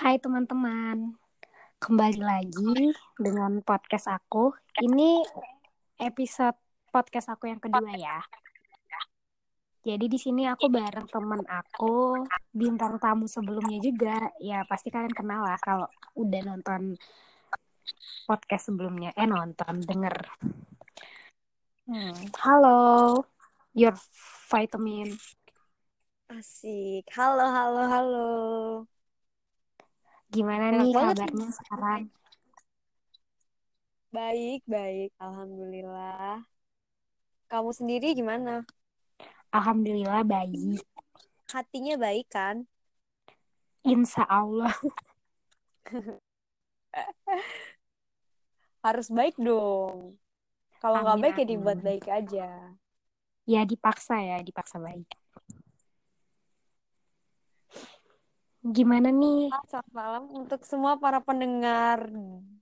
Hai 0.00 0.16
teman-teman, 0.16 1.12
kembali 1.76 2.24
lagi 2.24 2.88
dengan 3.20 3.60
podcast 3.60 4.08
aku. 4.08 4.48
Ini 4.80 5.20
episode 6.00 6.56
podcast 6.88 7.28
aku 7.28 7.52
yang 7.52 7.60
kedua 7.60 7.92
ya. 8.00 8.24
Jadi 9.84 10.08
di 10.08 10.16
sini 10.16 10.48
aku 10.48 10.72
bareng 10.72 11.04
teman 11.04 11.44
aku, 11.44 12.16
bintang 12.48 12.96
tamu 12.96 13.28
sebelumnya 13.28 13.76
juga. 13.76 14.32
Ya 14.40 14.64
pasti 14.64 14.88
kalian 14.88 15.12
kenal 15.12 15.44
lah 15.44 15.60
kalau 15.60 15.84
udah 16.16 16.48
nonton 16.48 16.96
podcast 18.24 18.72
sebelumnya. 18.72 19.12
Eh 19.20 19.28
nonton, 19.28 19.84
denger. 19.84 20.16
Hmm. 21.84 22.16
Halo, 22.40 23.20
your 23.76 23.92
vitamin. 24.48 25.12
Asik. 26.32 27.04
Halo, 27.12 27.52
halo, 27.52 27.82
halo. 27.84 28.30
Gimana 30.34 30.66
Enak 30.72 30.78
nih 30.78 30.92
banget. 30.94 31.16
kabarnya 31.18 31.48
sekarang? 31.58 32.02
Baik, 34.14 34.60
baik. 34.72 35.10
Alhamdulillah. 35.24 36.46
Kamu 37.50 37.70
sendiri 37.78 38.08
gimana? 38.18 38.64
Alhamdulillah 39.54 40.22
baik. 40.26 40.82
Hatinya 41.52 41.94
baik 42.04 42.26
kan? 42.34 42.56
Insya 43.84 44.24
Allah. 44.28 44.72
Harus 48.84 49.08
baik 49.12 49.36
dong. 49.40 50.16
Kalau 50.82 50.98
nggak 51.04 51.20
Amin, 51.20 51.22
baik 51.22 51.36
ya 51.40 51.46
amin. 51.50 51.50
dibuat 51.52 51.78
baik 51.86 52.04
aja. 52.18 52.46
Ya 53.52 53.60
dipaksa 53.70 54.14
ya, 54.28 54.36
dipaksa 54.48 54.76
baik. 54.86 55.08
Gimana 58.60 59.08
nih? 59.08 59.48
Selamat 59.72 59.88
malam 59.96 60.24
untuk 60.36 60.60
semua 60.68 61.00
para 61.00 61.16
pendengar 61.24 62.12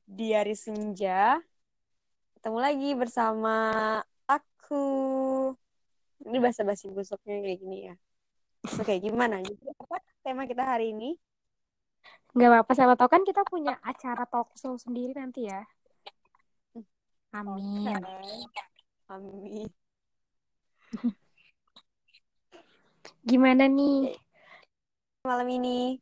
di 0.06 0.30
hari 0.30 0.54
senja. 0.54 1.42
Ketemu 2.38 2.58
lagi 2.62 2.90
bersama 2.94 3.54
aku. 4.30 4.86
Ini 6.22 6.38
bahasa-basi 6.38 6.86
busuknya 6.94 7.42
kayak 7.42 7.58
gini 7.58 7.90
ya. 7.90 7.94
Oke, 8.78 8.94
gimana? 9.02 9.42
Jadi 9.42 9.74
apa 9.74 9.98
tema 10.22 10.46
kita 10.46 10.62
hari 10.62 10.94
ini? 10.94 11.18
Gak 12.38 12.46
apa-apa, 12.46 12.72
siapa 12.78 12.94
tahu 12.94 13.10
kan 13.10 13.22
kita 13.26 13.42
punya 13.42 13.74
acara 13.82 14.22
talk 14.30 14.54
show 14.54 14.78
sendiri 14.78 15.18
nanti 15.18 15.50
ya. 15.50 15.66
Amin. 17.34 17.90
Oke. 17.90 18.62
Amin. 19.10 19.66
Gimana 23.26 23.66
nih? 23.66 24.27
Malam 25.28 25.48
ini. 25.60 26.00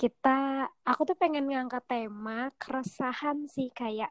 Kita, 0.00 0.64
aku 0.88 1.00
tuh 1.08 1.16
pengen 1.20 1.44
ngangkat 1.52 1.84
tema 1.90 2.48
keresahan 2.62 3.38
sih 3.54 3.68
kayak 3.78 4.08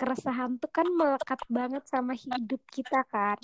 keresahan 0.00 0.50
tuh 0.62 0.70
kan 0.76 0.88
melekat 0.98 1.40
banget 1.56 1.84
sama 1.92 2.12
hidup 2.16 2.62
kita 2.74 3.00
kan. 3.12 3.36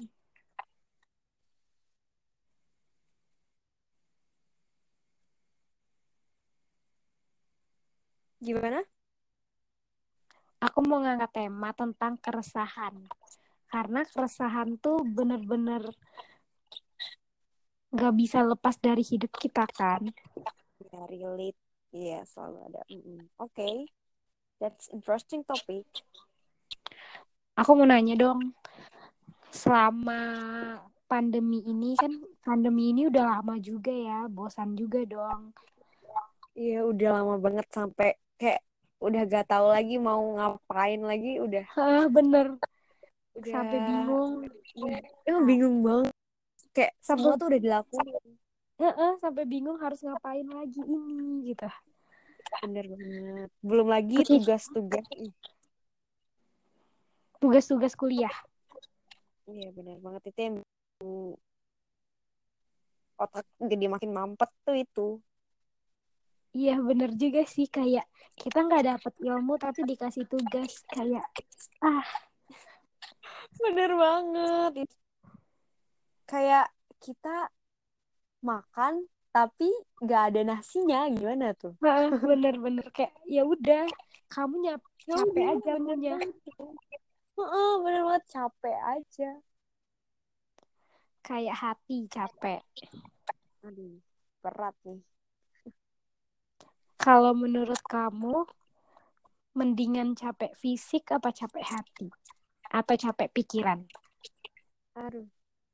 Gimana? 8.46 8.78
Aku 10.66 10.78
mau 10.88 10.98
ngangkat 11.04 11.30
tema 11.38 11.68
tentang 11.80 12.12
keresahan. 12.24 12.94
Karena 13.72 14.00
keresahan 14.08 14.68
tuh 14.84 14.96
bener-bener 15.16 15.82
gak 17.92 18.14
bisa 18.16 18.40
lepas 18.40 18.74
dari 18.80 19.04
hidup 19.04 19.30
kita 19.36 19.68
kan. 19.68 20.08
Ya, 20.88 21.00
relate. 21.06 21.60
Iya, 21.92 22.24
selalu 22.24 22.58
ada. 22.72 22.82
Mm-mm. 22.88 23.28
Oke. 23.36 23.86
That's 24.62 24.88
interesting 24.94 25.42
topic. 25.42 25.84
Aku 27.58 27.76
mau 27.76 27.84
nanya 27.84 28.16
dong, 28.16 28.56
selama 29.52 30.16
pandemi 31.04 31.60
ini 31.68 31.92
kan 31.98 32.16
pandemi 32.40 32.96
ini 32.96 33.10
udah 33.12 33.38
lama 33.38 33.60
juga 33.60 33.92
ya, 33.92 34.24
bosan 34.30 34.72
juga 34.72 35.04
dong. 35.04 35.52
Iya, 36.56 36.88
udah 36.88 37.08
lama 37.20 37.36
banget 37.42 37.66
sampai 37.74 38.16
kayak 38.40 38.62
udah 39.02 39.22
gak 39.28 39.50
tahu 39.50 39.66
lagi 39.68 39.98
mau 39.98 40.22
ngapain 40.38 41.02
lagi. 41.02 41.42
Udah, 41.42 41.66
Hah, 41.74 42.06
bener, 42.08 42.56
udah. 43.36 43.52
sampai 43.52 43.78
bingung. 43.82 44.32
Emang 45.28 45.44
bingung 45.44 45.76
banget. 45.84 46.11
Kayak 46.72 46.92
Sampai- 47.04 47.28
semua 47.28 47.40
tuh 47.40 47.46
udah 47.52 47.60
dilakuin. 47.60 48.14
Heeh, 48.80 49.12
sampai 49.20 49.44
bingung 49.46 49.78
harus 49.78 50.00
ngapain 50.00 50.48
lagi 50.48 50.80
ini 50.82 51.52
gitu. 51.52 51.68
Bener 52.64 52.84
banget. 52.88 53.50
Belum 53.60 53.88
lagi 53.88 54.16
tugas-tugas. 54.24 55.06
Tugas-tugas 57.38 57.92
kuliah. 57.94 58.32
Iya, 59.46 59.68
bener 59.76 60.00
banget. 60.00 60.22
Itu 60.32 60.40
yang 60.40 60.56
otak 63.20 63.46
jadi 63.60 63.86
makin 63.86 64.10
mampet 64.10 64.50
tuh 64.66 64.76
itu. 64.76 65.08
Iya 66.52 66.76
bener 66.84 67.16
juga 67.16 67.48
sih 67.48 67.64
kayak 67.64 68.04
kita 68.36 68.68
nggak 68.68 68.84
dapet 68.84 69.14
ilmu 69.24 69.56
tapi 69.56 69.88
dikasih 69.88 70.28
tugas 70.28 70.84
kayak 70.92 71.24
ah 71.80 72.04
Bener 73.56 73.90
banget. 73.96 74.84
Itu 74.84 74.96
Kayak 76.32 76.72
kita 76.96 77.52
makan 78.40 79.04
tapi 79.36 79.68
nggak 80.00 80.22
ada 80.32 80.40
nasinya 80.48 81.04
gimana 81.12 81.52
tuh? 81.52 81.76
bener-bener 82.24 82.88
kayak 82.88 83.12
ya 83.28 83.44
udah 83.44 83.84
kamu 84.32 84.64
nyap 84.64 84.82
capek 85.04 85.44
aja 85.60 85.72
punya. 85.76 86.16
Heeh, 87.36 87.72
bener 87.84 88.02
banget 88.08 88.24
capek 88.32 88.78
aja. 88.80 89.30
Kayak 91.20 91.56
hati 91.60 92.08
capek. 92.08 92.64
Aduh, 93.68 94.00
berat 94.40 94.76
nih. 94.88 95.04
Kalau 96.96 97.36
menurut 97.36 97.82
kamu, 97.84 98.48
mendingan 99.52 100.16
capek 100.16 100.56
fisik 100.56 101.12
apa 101.12 101.28
capek 101.28 101.66
hati? 101.66 102.08
Atau 102.72 102.96
capek 102.96 103.28
pikiran? 103.36 103.84
Aduh, 104.96 105.28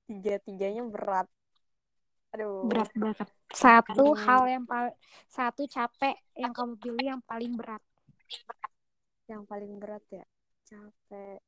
tiga-tiganya 0.09 0.83
berat. 0.89 1.29
Aduh, 2.33 2.65
Berat 2.69 2.91
banget. 2.97 3.29
Satu 3.53 4.13
Aduh. 4.13 4.21
hal 4.25 4.43
yang 4.49 4.65
paling, 4.65 4.97
satu 5.29 5.65
capek 5.69 6.17
yang 6.37 6.53
kamu 6.57 6.77
pilih 6.81 7.05
yang 7.17 7.23
paling 7.25 7.53
berat. 7.55 7.81
yang 9.29 9.45
paling 9.45 9.77
berat 9.77 10.01
ya 10.09 10.25
capek. 10.69 11.41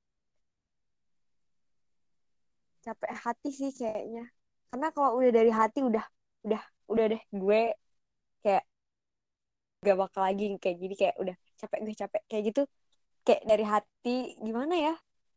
Capek 2.81 3.13
hati 3.13 3.51
sih 3.53 3.73
kayaknya. 3.73 4.25
Karena 4.73 4.89
kalau 4.93 5.21
udah 5.21 5.33
dari 5.33 5.53
hati 5.53 5.81
udah, 5.85 6.05
udah, 6.45 6.63
udah 6.89 7.05
deh 7.13 7.23
gue 7.29 7.61
kayak 8.41 8.65
gak 9.81 9.97
bakal 9.97 10.23
lagi 10.25 10.45
kayak 10.61 10.77
gini 10.77 10.95
kayak 10.97 11.17
udah 11.17 11.37
capek 11.61 11.79
gue 11.85 11.95
capek 11.97 12.23
kayak 12.29 12.43
gitu. 12.53 12.63
Kayak 13.25 13.43
dari 13.45 13.65
hati 13.65 14.17
gimana 14.41 14.75
ya? 14.77 14.95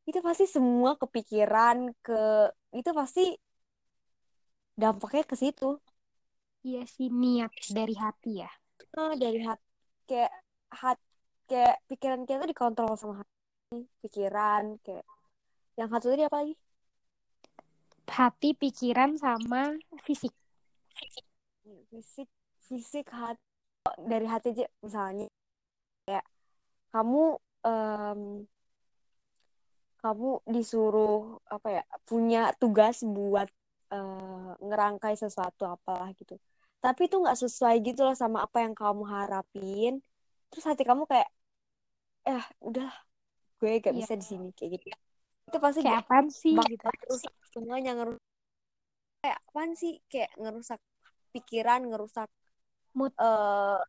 Itu 0.08 0.20
pasti 0.24 0.48
semua 0.48 0.96
kepikiran 1.00 1.92
ke 2.00 2.52
itu 2.74 2.90
pasti 2.92 3.26
dampaknya 4.74 5.24
ke 5.24 5.36
situ. 5.38 5.78
Iya 6.64 6.84
sih, 6.88 7.08
niat 7.12 7.52
dari 7.70 7.96
hati 7.96 8.42
ya. 8.42 8.50
Ah, 8.98 9.14
dari 9.18 9.40
hati 9.44 9.66
kayak 10.10 10.32
hat 10.74 11.00
kayak 11.48 11.76
pikiran 11.88 12.26
kita 12.26 12.44
dikontrol 12.50 12.94
sama 13.00 13.24
hati 13.24 13.86
pikiran 14.04 14.78
kayak 14.84 15.06
yang 15.80 15.90
satu 15.90 16.14
tadi 16.14 16.24
apa 16.26 16.38
lagi 16.44 16.56
Hati, 18.14 18.54
pikiran, 18.54 19.18
sama 19.18 19.74
fisik. 20.06 20.30
fisik 21.90 22.30
fisik 22.70 23.06
hati 23.10 23.42
dari 24.06 24.28
hati 24.30 24.54
aja 24.54 24.66
misalnya 24.86 25.26
kayak 26.06 26.26
kamu 26.94 27.24
em, 27.66 28.22
kamu 30.04 30.28
disuruh 30.56 31.40
apa 31.56 31.68
ya 31.78 31.82
punya 32.10 32.40
tugas 32.62 32.96
buat 33.16 33.48
eh, 33.94 34.50
ngerangkai 34.68 35.14
sesuatu 35.24 35.64
apalah 35.76 36.10
gitu 36.20 36.34
tapi 36.84 37.02
itu 37.08 37.16
nggak 37.24 37.40
sesuai 37.44 37.76
gitu 37.88 38.00
loh 38.08 38.16
sama 38.24 38.38
apa 38.46 38.58
yang 38.66 38.74
kamu 38.76 39.04
harapin 39.16 39.92
terus 40.52 40.66
hati 40.70 40.84
kamu 40.90 41.04
kayak 41.12 41.30
eh 42.28 42.44
udah 42.68 42.90
gue 43.60 43.72
gak 43.84 43.94
Iya. 43.96 44.00
bisa 44.04 44.14
di 44.20 44.26
sini 44.32 44.48
kayak 44.58 44.72
gitu 44.80 44.86
itu 45.48 45.58
pasti 45.64 45.80
Kayak 45.84 46.00
apaan 46.04 46.28
sih 46.42 46.56
gitu. 46.72 46.84
ngerusak 46.88 47.34
semuanya 47.54 47.92
ngerusak 47.98 48.24
kayak 49.24 49.38
apaan 49.48 49.72
sih 49.82 49.94
kayak 50.12 50.32
ngerusak 50.42 50.80
pikiran 51.34 51.82
ngerusak 51.90 52.30
Mood. 52.94 53.14
eh 53.24 53.80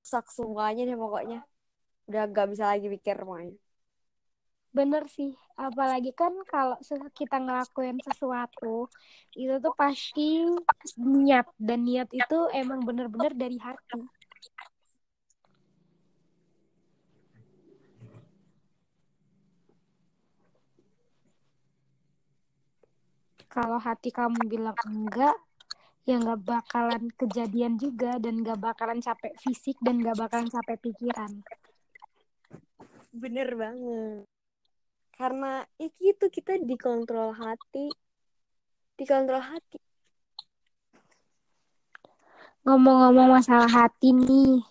rusak 0.00 0.26
semuanya 0.36 0.82
deh 0.88 0.96
pokoknya 1.04 1.38
udah 2.08 2.22
gak 2.36 2.46
bisa 2.52 2.64
lagi 2.72 2.86
pikir 2.94 3.16
pokoknya 3.24 3.54
bener 4.74 5.06
sih 5.06 5.30
apalagi 5.54 6.10
kan 6.10 6.34
kalau 6.50 6.74
kita 7.14 7.38
ngelakuin 7.38 7.94
sesuatu 8.02 8.90
itu 9.38 9.54
tuh 9.62 9.74
pasti 9.78 10.42
niat 10.98 11.46
dan 11.62 11.86
niat 11.86 12.10
itu 12.10 12.38
emang 12.50 12.82
bener-bener 12.82 13.30
dari 13.38 13.54
hati. 13.62 14.02
Kalau 23.46 23.78
hati 23.78 24.10
kamu 24.10 24.50
bilang 24.50 24.74
enggak 24.82 25.38
ya 26.02 26.18
nggak 26.18 26.42
bakalan 26.42 27.06
kejadian 27.14 27.78
juga 27.78 28.18
dan 28.18 28.42
nggak 28.42 28.58
bakalan 28.58 28.98
capek 28.98 29.38
fisik 29.38 29.78
dan 29.78 30.02
nggak 30.02 30.18
bakalan 30.18 30.50
capek 30.50 30.82
pikiran. 30.82 31.30
Bener 33.14 33.54
banget 33.54 34.33
karena 35.14 35.62
ya 35.78 35.88
gitu 35.98 36.26
kita 36.28 36.58
dikontrol 36.60 37.34
hati. 37.34 37.90
Dikontrol 38.98 39.42
hati. 39.42 39.78
Ngomong-ngomong 42.64 43.38
masalah 43.38 43.68
hati 43.68 44.14
nih 44.14 44.64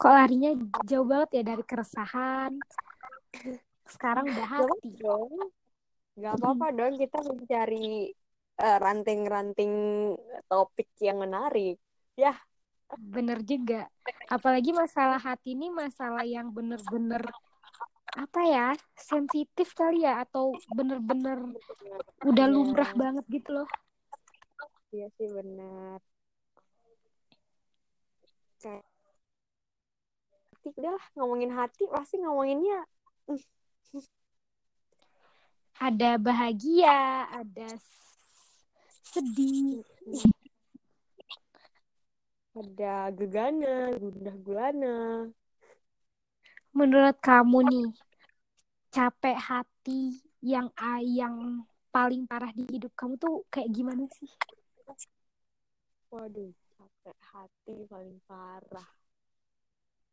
kok 0.00 0.16
larinya 0.16 0.56
jauh 0.88 1.04
banget 1.04 1.30
ya 1.36 1.42
dari 1.52 1.64
keresahan? 1.68 2.52
Sekarang 3.84 4.24
udah 4.32 4.48
hati. 4.48 4.88
gak 4.96 5.04
dong. 5.04 5.34
Nggak 6.16 6.34
apa-apa 6.40 6.66
dong 6.72 6.94
kita 6.96 7.18
mencari 7.20 8.08
uh, 8.64 8.78
ranting-ranting 8.80 9.72
topik 10.48 10.88
yang 11.04 11.20
menarik. 11.20 11.76
Ya. 12.16 12.32
Bener 12.96 13.44
juga. 13.44 13.86
Apalagi 14.32 14.72
masalah 14.72 15.20
hati 15.20 15.52
ini 15.52 15.68
masalah 15.68 16.24
yang 16.24 16.48
bener-bener 16.48 17.22
apa 18.16 18.40
ya 18.42 18.66
sensitif 18.98 19.70
kali 19.72 20.02
ya 20.02 20.22
atau 20.22 20.50
bener-bener 20.74 21.54
udah 22.26 22.46
Iya. 22.46 22.52
lumrah 22.52 22.90
banget 22.92 23.24
gitu 23.30 23.62
loh. 23.62 23.68
Iya 24.90 25.06
sih 25.14 25.30
benar 25.30 26.02
kayak 28.60 28.84
hati 30.52 30.68
udahlah 30.76 31.04
ngomongin 31.16 31.52
hati 31.54 31.88
pasti 31.88 32.20
ngomonginnya 32.20 32.84
ada 35.80 36.20
bahagia 36.20 37.24
ada 37.32 37.70
sedih. 39.00 39.80
Ada 42.52 43.14
gegana 43.16 43.94
gundah 43.96 44.36
gulana 44.44 44.98
menurut 46.70 47.16
kamu 47.18 47.58
nih 47.66 47.88
capek 48.90 49.36
hati 49.38 50.18
yang 50.42 50.70
yang 51.02 51.66
paling 51.90 52.26
parah 52.26 52.50
di 52.54 52.66
hidup 52.70 52.94
kamu 52.94 53.18
tuh 53.18 53.42
kayak 53.50 53.70
gimana 53.74 54.06
sih? 54.14 54.30
Waduh 56.10 56.50
capek 56.74 57.18
hati 57.34 57.74
paling 57.86 58.18
parah. 58.26 58.90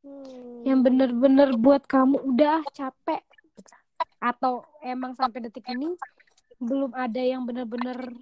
Hmm. 0.05 0.61
yang 0.63 0.85
bener-bener 0.85 1.57
buat 1.57 1.83
kamu 1.83 2.21
udah 2.21 2.61
capek 2.71 3.19
atau 4.21 4.61
emang 4.79 5.17
sampai 5.17 5.43
detik 5.43 5.65
ini 5.67 5.89
belum 6.61 6.93
ada 6.93 7.19
yang 7.19 7.43
bener-bener 7.43 8.13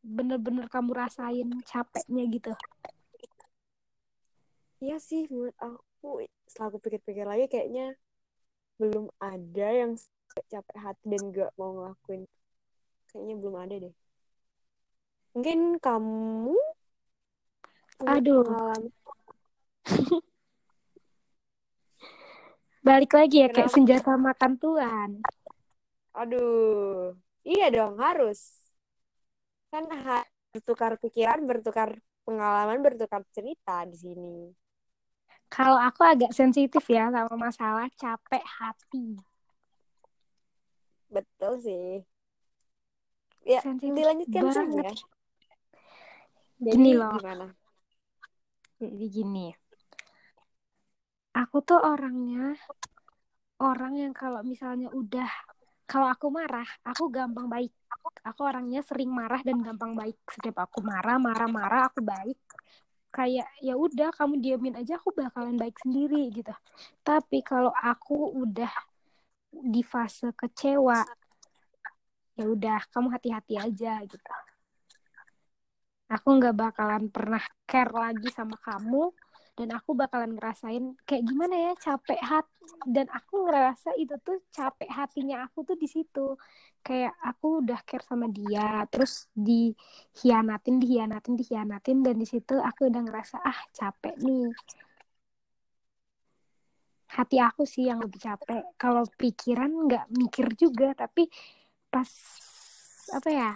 bener-bener 0.00 0.66
kamu 0.72 0.90
rasain 0.96 1.48
capeknya 1.68 2.24
gitu? 2.32 2.52
Iya 4.82 5.00
sih, 5.00 5.24
menurut 5.32 5.56
aku 5.56 5.95
setelah 6.46 6.68
aku 6.70 6.78
pikir-pikir 6.80 7.26
lagi 7.26 7.46
kayaknya 7.50 7.96
belum 8.76 9.08
ada 9.20 9.68
yang 9.72 9.96
capek 10.52 10.78
hati 10.78 11.04
dan 11.08 11.22
gak 11.32 11.52
mau 11.56 11.72
ngelakuin. 11.76 12.28
Kayaknya 13.08 13.34
belum 13.40 13.56
ada 13.56 13.74
deh. 13.88 13.94
Mungkin 15.36 15.80
kamu 15.80 16.56
Aduh. 18.04 18.44
pengalaman 18.44 18.82
balik 22.86 23.18
lagi 23.18 23.42
ya 23.42 23.48
kayak 23.50 23.72
senjata 23.72 24.14
makan 24.14 24.62
tuan 24.62 25.10
Aduh, 26.16 27.12
iya 27.44 27.68
dong 27.68 28.00
harus. 28.00 28.56
Kan 29.68 29.84
bertukar 30.48 30.96
pikiran, 30.96 31.44
bertukar 31.44 31.92
pengalaman, 32.24 32.80
bertukar 32.80 33.20
cerita 33.36 33.84
di 33.84 33.96
sini. 34.00 34.48
Kalau 35.46 35.78
aku 35.78 36.02
agak 36.04 36.30
sensitif 36.34 36.84
ya 36.90 37.08
sama 37.10 37.34
masalah 37.38 37.86
capek 37.94 38.44
hati 38.44 39.16
Betul 41.06 41.52
sih. 41.62 42.02
Ya, 43.46 43.62
Sensitif 43.62 43.94
dilanjutkan 43.94 44.42
banget. 44.42 44.58
saja. 44.58 44.90
Jadi 46.58 46.74
Gini 46.74 46.90
loh. 46.98 47.14
gimana? 47.14 47.46
jadi 48.76 49.06
gini 49.08 49.46
aku 51.32 51.56
tuh 51.64 51.80
orangnya 51.80 52.52
orang 53.56 53.96
yang 53.96 54.12
kalau 54.12 54.44
misalnya 54.44 54.92
udah 54.92 55.28
kalau 55.88 56.12
aku 56.12 56.28
marah 56.28 56.68
aku 56.84 57.08
gampang 57.08 57.48
baik 57.48 57.72
aku 58.20 58.40
orangnya 58.44 58.84
sering 58.84 59.08
marah 59.08 59.40
dan 59.40 59.64
gampang 59.64 59.96
baik 59.96 60.20
setiap 60.28 60.68
aku 60.68 60.84
marah 60.84 61.16
marah 61.16 61.48
marah 61.48 61.82
aku 61.88 62.04
baik 62.04 62.36
kayak 63.16 63.48
ya 63.64 63.72
udah 63.80 64.12
kamu 64.12 64.44
diamin 64.44 64.76
aja 64.76 65.00
aku 65.00 65.08
bakalan 65.16 65.56
baik 65.56 65.80
sendiri 65.80 66.28
gitu. 66.36 66.52
Tapi 67.00 67.40
kalau 67.40 67.72
aku 67.72 68.36
udah 68.44 68.68
di 69.48 69.80
fase 69.80 70.36
kecewa 70.36 71.00
ya 72.36 72.44
udah 72.44 72.84
kamu 72.92 73.08
hati-hati 73.16 73.56
aja 73.56 74.04
gitu. 74.04 74.32
Aku 76.12 76.28
nggak 76.36 76.54
bakalan 76.54 77.08
pernah 77.08 77.40
care 77.64 77.90
lagi 77.90 78.28
sama 78.30 78.60
kamu 78.60 79.10
dan 79.56 79.68
aku 79.72 79.96
bakalan 79.96 80.36
ngerasain 80.36 81.00
kayak 81.08 81.24
gimana 81.24 81.56
ya 81.56 81.72
capek 81.80 82.20
hati 82.20 82.52
dan 82.84 83.08
aku 83.08 83.48
ngerasa 83.48 83.96
itu 83.96 84.14
tuh 84.20 84.44
capek 84.52 84.90
hatinya 84.92 85.48
aku 85.48 85.64
tuh 85.64 85.76
di 85.80 85.88
situ. 85.88 86.36
Kayak 86.84 87.16
aku 87.24 87.64
udah 87.64 87.80
care 87.88 88.04
sama 88.04 88.28
dia 88.28 88.84
terus 88.92 89.26
dihianatin 89.32 90.76
dihianatin 90.78 91.34
dihianatin 91.40 91.98
dan 92.04 92.14
di 92.20 92.26
situ 92.28 92.54
aku 92.60 92.92
udah 92.92 93.02
ngerasa 93.02 93.36
ah 93.40 93.58
capek 93.72 94.14
nih. 94.20 94.52
Hati 97.16 97.36
aku 97.40 97.64
sih 97.64 97.88
yang 97.88 98.04
lebih 98.04 98.20
capek. 98.20 98.76
Kalau 98.76 99.08
pikiran 99.16 99.72
nggak 99.88 100.04
mikir 100.12 100.46
juga 100.52 100.92
tapi 100.92 101.32
pas 101.88 102.10
apa 103.16 103.30
ya 103.32 103.50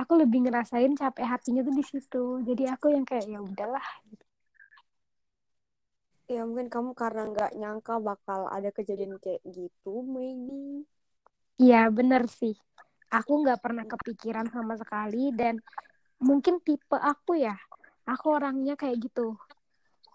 aku 0.00 0.16
lebih 0.16 0.48
ngerasain 0.48 0.96
capek 0.96 1.28
hatinya 1.28 1.60
tuh 1.60 1.74
di 1.76 1.84
situ. 1.84 2.24
Jadi 2.48 2.64
aku 2.72 2.88
yang 2.88 3.04
kayak 3.04 3.28
ya 3.28 3.40
udahlah. 3.44 3.84
Ya 6.30 6.46
mungkin 6.46 6.72
kamu 6.72 6.96
karena 6.96 7.28
nggak 7.28 7.52
nyangka 7.58 7.94
bakal 8.00 8.48
ada 8.48 8.70
kejadian 8.72 9.20
kayak 9.20 9.44
gitu, 9.44 10.00
maybe. 10.06 10.88
Iya 11.60 11.92
bener 11.92 12.24
sih. 12.32 12.56
Aku 13.10 13.42
nggak 13.44 13.60
pernah 13.60 13.84
kepikiran 13.84 14.48
sama 14.48 14.78
sekali 14.78 15.34
dan 15.34 15.60
mungkin 16.22 16.62
tipe 16.64 16.96
aku 16.96 17.36
ya. 17.36 17.58
Aku 18.08 18.32
orangnya 18.32 18.78
kayak 18.78 19.02
gitu. 19.04 19.36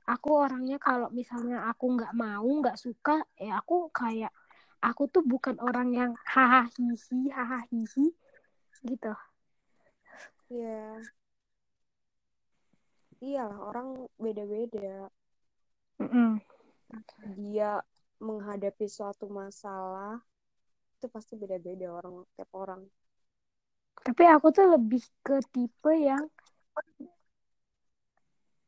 Aku 0.08 0.40
orangnya 0.40 0.80
kalau 0.80 1.12
misalnya 1.12 1.68
aku 1.70 2.00
nggak 2.00 2.14
mau 2.16 2.48
nggak 2.48 2.78
suka 2.80 3.26
ya 3.36 3.60
aku 3.60 3.90
kayak 3.92 4.32
aku 4.86 5.10
tuh 5.10 5.26
bukan 5.26 5.58
orang 5.60 5.90
yang 5.92 6.12
hahaha 6.30 6.70
hihi 6.78 7.34
hahaha 7.34 7.66
hihi 7.74 8.06
gitu 8.86 9.14
Iya. 10.50 11.02
Iyalah, 13.28 13.60
orang 13.70 13.88
beda-beda. 14.24 14.96
Mm-mm. 16.00 16.40
Dia 17.38 17.72
menghadapi 18.28 18.86
suatu 18.98 19.26
masalah 19.42 20.16
itu 20.96 21.08
pasti 21.14 21.34
beda-beda 21.42 21.88
orang 22.00 22.16
tiap 22.36 22.52
orang. 22.64 22.82
tapi 24.06 24.24
aku 24.36 24.48
tuh 24.56 24.66
lebih 24.78 25.02
ke 25.26 25.36
tipe 25.54 25.92
yang 26.10 26.24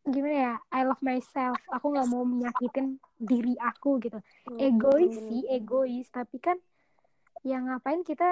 gimana 0.07 0.37
ya 0.47 0.53
I 0.71 0.81
love 0.87 1.03
myself 1.03 1.59
aku 1.75 1.85
nggak 1.93 2.07
mau 2.13 2.23
menyakitin 2.23 2.87
diri 3.19 3.53
aku 3.59 3.99
gitu 4.03 4.17
egois 4.55 5.11
Hmm, 5.11 5.27
sih 5.27 5.43
egois 5.57 6.07
tapi 6.17 6.37
kan 6.39 6.57
ya 7.49 7.57
ngapain 7.65 8.01
kita 8.09 8.27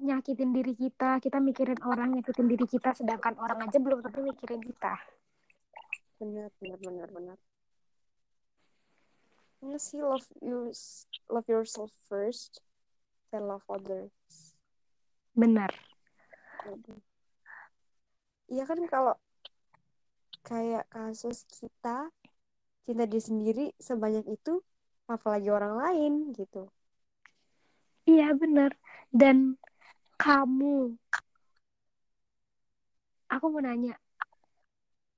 nyakitin 0.00 0.50
diri 0.56 0.72
kita 0.74 1.20
kita 1.20 1.38
mikirin 1.38 1.78
orang 1.84 2.16
nyakitin 2.16 2.48
diri 2.48 2.64
kita 2.64 2.96
sedangkan 2.96 3.36
orang 3.36 3.68
aja 3.68 3.76
belum 3.76 4.00
tentu 4.00 4.24
mikirin 4.24 4.60
kita 4.64 4.96
benar 6.20 6.52
benar 6.60 6.78
benar 6.84 7.08
benar. 7.08 7.38
Ya 9.60 9.76
sih 9.76 10.00
love 10.00 10.24
you 10.40 10.72
love 11.28 11.48
yourself 11.48 11.92
first, 12.08 12.60
then 13.32 13.44
love 13.48 13.64
others. 13.68 14.12
benar 15.36 15.72
Iya 18.50 18.66
kan 18.66 18.82
kalau 18.90 19.14
kayak 20.44 20.84
kasus 20.90 21.46
kita 21.48 22.10
cinta 22.84 23.04
diri 23.06 23.22
sendiri 23.22 23.64
sebanyak 23.78 24.26
itu 24.26 24.58
apalagi 25.06 25.48
orang 25.48 25.78
lain 25.78 26.12
gitu 26.34 26.66
Iya 28.10 28.34
bener. 28.34 28.74
Dan 29.14 29.54
kamu, 30.20 30.74
aku 33.32 33.44
mau 33.52 33.62
nanya, 33.64 33.94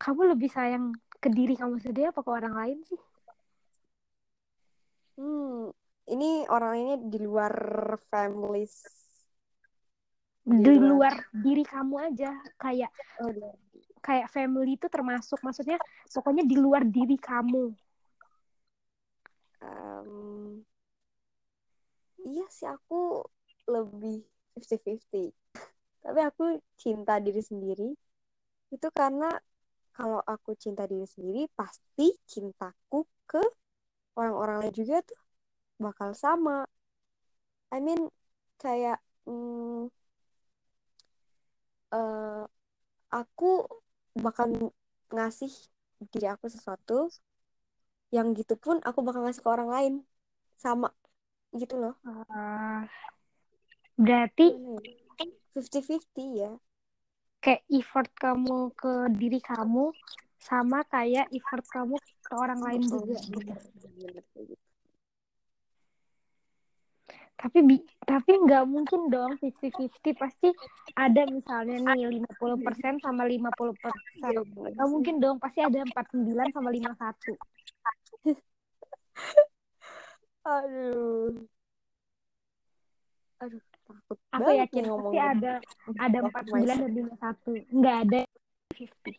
kamu 0.02 0.20
lebih 0.34 0.50
sayang 0.56 0.84
ke 1.22 1.28
diri 1.30 1.54
kamu 1.58 1.78
sendiri 1.82 2.10
apa 2.10 2.20
ke 2.22 2.30
orang 2.30 2.54
lain 2.54 2.78
sih? 2.86 3.00
hmm 5.18 5.70
ini 6.14 6.46
orang 6.50 6.74
ini 6.82 6.92
di 7.10 7.18
luar 7.26 7.54
families 8.10 8.74
Di 10.42 10.74
luar 10.74 11.14
diri 11.30 11.62
kamu 11.62 11.94
aja, 12.02 12.34
kayak 12.58 12.90
oh, 13.22 13.30
kayak 14.02 14.26
family 14.26 14.74
itu 14.74 14.90
termasuk, 14.90 15.38
maksudnya 15.38 15.78
pokoknya 16.10 16.42
di 16.42 16.58
luar 16.58 16.82
diri 16.82 17.14
kamu. 17.14 17.70
Em, 19.62 20.66
iya 22.26 22.42
sih 22.50 22.66
aku 22.66 23.22
lebih 23.70 24.26
50-50 24.54 25.30
tapi 26.02 26.20
aku 26.28 26.44
cinta 26.82 27.14
diri 27.22 27.42
sendiri. 27.50 27.88
Itu 28.74 28.88
karena 28.90 29.30
kalau 29.96 30.20
aku 30.34 30.50
cinta 30.58 30.84
diri 30.90 31.06
sendiri 31.06 31.42
pasti 31.58 32.06
cintaku 32.26 33.06
ke 33.30 33.42
orang-orang 34.18 34.56
lain 34.68 34.74
juga 34.80 34.96
tuh 35.08 35.18
bakal 35.84 36.10
sama. 36.16 36.66
I 37.74 37.78
mean 37.80 38.08
kayak 38.62 38.98
hmm, 39.26 39.90
eh, 41.94 42.42
aku 43.20 43.46
bakal 44.24 44.48
ngasih 45.14 45.52
diri 46.12 46.26
aku 46.34 46.46
sesuatu 46.54 46.94
yang 48.16 48.26
gitu 48.38 48.54
pun 48.64 48.76
aku 48.88 48.98
bakal 49.06 49.20
ngasih 49.24 49.42
ke 49.44 49.50
orang 49.50 49.70
lain. 49.74 49.92
Sama 50.62 50.88
gitu 51.60 51.74
loh. 51.82 51.94
Ah, 52.06 52.86
berarti 54.02 54.46
Gimana 54.50 54.82
ya? 54.82 55.26
50-50 55.54 56.30
ya 56.42 56.52
kayak 57.42 57.62
effort 57.74 58.10
kamu 58.18 58.70
ke 58.74 58.92
diri 59.18 59.38
kamu 59.42 59.90
sama 60.38 60.82
kayak 60.86 61.26
effort 61.34 61.66
kamu 61.70 61.94
ke 61.98 62.32
orang 62.34 62.60
lain 62.62 62.82
juga 62.86 63.18
gitu. 63.18 63.50
gitu. 64.46 64.54
Tapi 67.34 67.58
bi- 67.66 67.86
tapi 68.06 68.38
nggak 68.38 68.64
mungkin 68.70 69.10
dong 69.10 69.34
50-50 69.42 70.14
pasti 70.14 70.48
ada 70.94 71.26
misalnya 71.26 71.74
nih 71.90 72.22
50% 72.22 73.02
sama 73.02 73.26
50%. 73.26 74.22
Iya, 74.22 74.42
Nggak 74.46 74.88
mungkin 74.94 75.14
dong, 75.18 75.36
pasti 75.42 75.58
ada 75.58 75.82
49 75.82 76.48
sama 76.54 76.70
51. 76.70 77.34
Aduh. 80.46 81.34
Aduh, 83.42 83.62
takut 83.92 84.18
Aku 84.32 84.50
yakin 84.56 84.82
nih 84.82 84.92
pasti 84.96 85.18
ada 85.20 85.52
ada 86.00 86.18
49 86.24 86.52
myself. 86.52 86.80
dan 86.80 86.92
51. 86.96 87.76
Nggak 87.76 87.96
ada 88.08 88.20
50. 88.72 89.16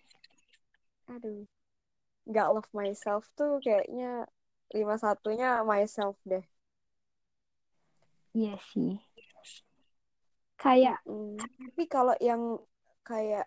Aduh. 1.14 1.42
Nggak 2.24 2.48
love 2.56 2.72
myself 2.74 3.24
tuh 3.38 3.60
kayaknya 3.62 4.26
lima 4.74 4.96
satunya 4.98 5.62
myself 5.62 6.18
deh. 6.26 6.44
Iya 8.34 8.58
sih. 8.74 8.98
Kayak. 10.58 11.04
Tapi 11.38 11.84
kalau 11.86 12.18
yang 12.18 12.58
kayak 13.06 13.46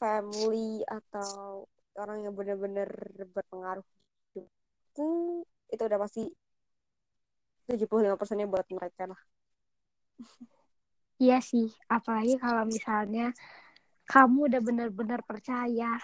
family 0.00 0.80
atau 0.86 1.64
orang 1.96 2.24
yang 2.24 2.34
benar-benar 2.36 2.88
berpengaruh 3.32 3.84
di 4.32 4.44
hidupku, 4.44 5.44
itu 5.72 5.82
udah 5.82 5.98
pasti 6.00 6.22
75%-nya 7.66 8.46
buat 8.46 8.66
mereka 8.70 9.10
lah. 9.10 9.20
Iya 11.16 11.38
sih, 11.40 11.72
apalagi 11.88 12.36
kalau 12.36 12.64
misalnya 12.68 13.32
kamu 14.06 14.52
udah 14.52 14.60
bener-bener 14.62 15.20
percaya 15.24 15.96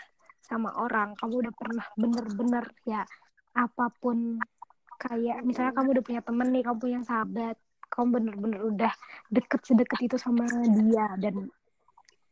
sama 0.42 0.75
orang, 0.75 1.14
kamu 1.16 1.47
udah 1.47 1.54
pernah 1.54 1.87
bener-bener 1.95 2.64
ya 2.88 3.02
apa 3.52 3.92
pun 4.00 4.40
kayak 4.97 5.45
misalnya 5.45 5.73
kamu 5.76 5.88
udah 6.00 6.04
punya 6.04 6.23
temen 6.25 6.49
nih, 6.50 6.62
kamu 6.64 6.78
punya 6.81 7.00
sahabat, 7.04 7.57
kamu 7.92 8.07
bener-bener 8.16 8.61
udah 8.64 8.92
deket 9.28 9.61
sedekat 9.69 10.00
itu 10.00 10.16
sama 10.16 10.49
dia 10.49 11.07
dan 11.21 11.52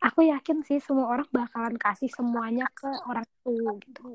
aku 0.00 0.24
yakin 0.24 0.64
sih 0.64 0.80
semua 0.80 1.12
orang 1.12 1.28
bakalan 1.28 1.76
kasih 1.76 2.08
semuanya 2.08 2.64
ke 2.72 2.88
orang 3.04 3.28
itu 3.28 3.54
gitu. 3.84 4.08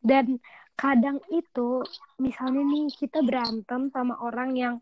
Dan 0.00 0.40
kadang 0.78 1.20
itu 1.28 1.84
misalnya 2.16 2.62
nih 2.64 2.88
kita 2.94 3.20
berantem 3.20 3.90
sama 3.92 4.16
orang 4.22 4.56
yang 4.56 4.74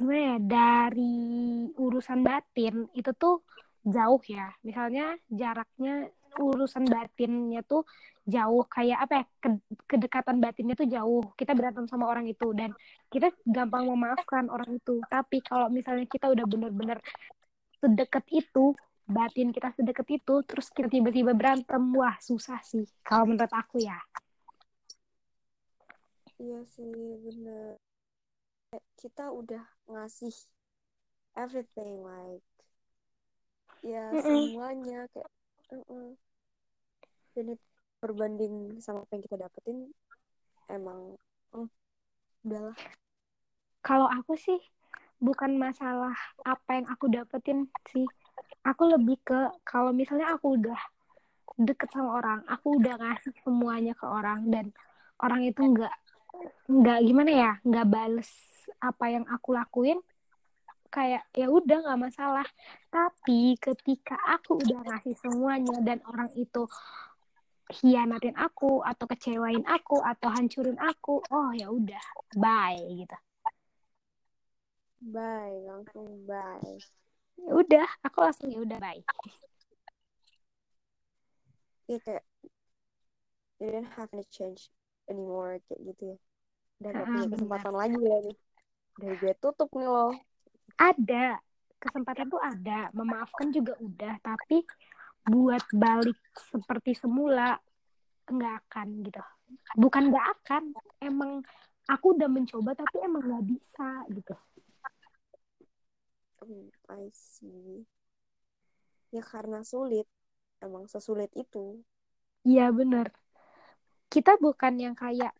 gimana 0.00 0.20
ya 0.32 0.36
dari 0.40 1.16
urusan 1.76 2.24
batin 2.24 2.88
itu 2.96 3.12
tuh 3.12 3.44
jauh 3.84 4.20
ya. 4.24 4.48
Misalnya 4.64 5.20
jaraknya 5.28 6.08
urusan 6.40 6.88
batinnya 6.88 7.60
tuh 7.68 7.84
jauh 8.24 8.64
kayak 8.64 8.98
apa 9.04 9.12
ya 9.20 9.24
ke- 9.44 9.64
kedekatan 9.84 10.40
batinnya 10.40 10.72
tuh 10.72 10.88
jauh. 10.88 11.20
Kita 11.36 11.52
berantem 11.52 11.84
sama 11.84 12.08
orang 12.08 12.24
itu 12.32 12.48
dan 12.56 12.72
kita 13.12 13.28
gampang 13.44 13.84
memaafkan 13.92 14.48
orang 14.48 14.80
itu. 14.80 15.04
Tapi 15.04 15.44
kalau 15.44 15.68
misalnya 15.68 16.08
kita 16.08 16.32
udah 16.32 16.44
bener-bener 16.48 16.98
sedekat 17.80 18.24
itu, 18.32 18.72
batin 19.04 19.52
kita 19.52 19.72
sedekat 19.76 20.08
itu, 20.08 20.34
terus 20.48 20.72
kita 20.72 20.88
tiba-tiba 20.88 21.36
berantem, 21.36 21.80
wah 21.92 22.16
susah 22.24 22.60
sih. 22.64 22.88
Kalau 23.04 23.28
menurut 23.28 23.52
aku 23.52 23.84
ya. 23.84 24.00
Iya 26.40 26.64
sih, 26.64 26.88
bener. 27.20 27.89
Kayak 28.70 28.86
Kita 29.02 29.24
udah 29.34 29.64
ngasih 29.90 30.34
everything 31.34 32.06
like 32.06 32.46
ya 33.80 34.12
Mm-mm. 34.12 34.22
semuanya 34.22 35.08
kayak 35.10 35.30
uh-uh. 35.72 36.14
dan 37.34 37.46
itu 37.56 37.66
berbanding 38.00 38.78
sama 38.78 39.02
apa 39.02 39.12
yang 39.16 39.24
kita 39.24 39.36
dapetin 39.40 39.78
emang 40.68 41.16
mm, 41.50 41.68
udahlah 42.46 42.76
Kalau 43.80 44.06
aku 44.08 44.36
sih 44.36 44.60
bukan 45.20 45.56
masalah 45.56 46.12
apa 46.44 46.70
yang 46.80 46.86
aku 46.92 47.08
dapetin 47.08 47.68
sih. 47.88 48.06
Aku 48.64 48.88
lebih 48.92 49.16
ke 49.24 49.48
kalau 49.64 49.90
misalnya 49.96 50.36
aku 50.36 50.60
udah 50.60 50.80
deket 51.60 51.88
sama 51.92 52.20
orang, 52.20 52.40
aku 52.48 52.76
udah 52.80 52.94
ngasih 53.00 53.32
semuanya 53.44 53.92
ke 53.96 54.04
orang 54.04 54.48
dan 54.52 54.72
orang 55.24 55.40
itu 55.48 55.60
nggak 55.64 55.94
nggak 56.68 56.98
gimana 57.08 57.30
ya, 57.32 57.52
nggak 57.64 57.86
bales 57.88 58.49
apa 58.80 59.04
yang 59.12 59.24
aku 59.28 59.54
lakuin, 59.56 59.98
kayak 60.90 61.22
ya 61.32 61.46
udah 61.46 61.86
nggak 61.86 62.00
masalah. 62.10 62.46
Tapi 62.90 63.54
ketika 63.62 64.18
aku 64.26 64.60
udah 64.64 64.80
ngasih 64.86 65.14
semuanya 65.16 65.78
dan 65.86 65.98
orang 66.08 66.30
itu 66.34 66.66
hianatin 67.70 68.34
aku 68.34 68.82
atau 68.82 69.06
kecewain 69.06 69.62
aku 69.62 70.02
atau 70.02 70.28
hancurin 70.34 70.74
aku, 70.82 71.22
oh 71.30 71.50
ya 71.54 71.70
udah, 71.70 72.02
bye 72.34 72.82
gitu. 72.98 73.14
bye 75.00 75.54
langsung 75.64 76.26
bye 76.26 76.76
Ya 77.40 77.52
udah, 77.56 77.88
aku 78.04 78.18
langsung 78.20 78.50
ya 78.52 78.58
udah 78.60 78.78
bye. 78.82 79.00
ya 81.90 81.98
kayak 82.06 82.22
you 83.58 83.70
don't 83.72 83.90
have 83.96 84.08
any 84.14 84.24
change 84.30 84.70
anymore 85.10 85.58
kayak 85.66 85.80
gitu 85.90 86.02
ya 86.14 86.16
udah 86.80 86.90
gak 86.90 87.06
Ah, 87.06 87.06
punya 87.12 87.26
benar. 87.28 87.32
kesempatan 87.34 87.74
lagi 87.74 87.98
ya 87.98 88.18
nih 88.24 88.36
udah 88.98 89.12
gue 89.20 89.34
tutup 89.38 89.70
nih 89.76 89.88
loh. 89.88 90.12
Ada. 90.74 91.38
Kesempatan 91.80 92.28
tuh 92.28 92.42
ada, 92.44 92.92
memaafkan 92.92 93.48
juga 93.48 93.72
udah, 93.80 94.20
tapi 94.20 94.60
buat 95.24 95.64
balik 95.72 96.20
seperti 96.52 96.92
semula 96.92 97.56
nggak 98.28 98.54
akan 98.68 99.00
gitu. 99.00 99.22
Bukan 99.80 100.12
nggak 100.12 100.26
akan, 100.36 100.76
emang 101.00 101.40
aku 101.88 102.20
udah 102.20 102.28
mencoba 102.28 102.76
tapi 102.76 103.00
emang 103.00 103.24
nggak 103.24 103.44
bisa 103.48 103.88
gitu. 104.12 104.36
Hmm, 106.44 106.68
I 106.92 107.08
see. 107.16 107.88
Ya 109.12 109.24
karena 109.24 109.64
sulit. 109.64 110.04
Emang 110.60 110.84
sesulit 110.84 111.32
itu. 111.32 111.80
Iya 112.44 112.68
bener. 112.76 113.08
Kita 114.12 114.36
bukan 114.36 114.76
yang 114.76 114.92
kayak 114.92 115.32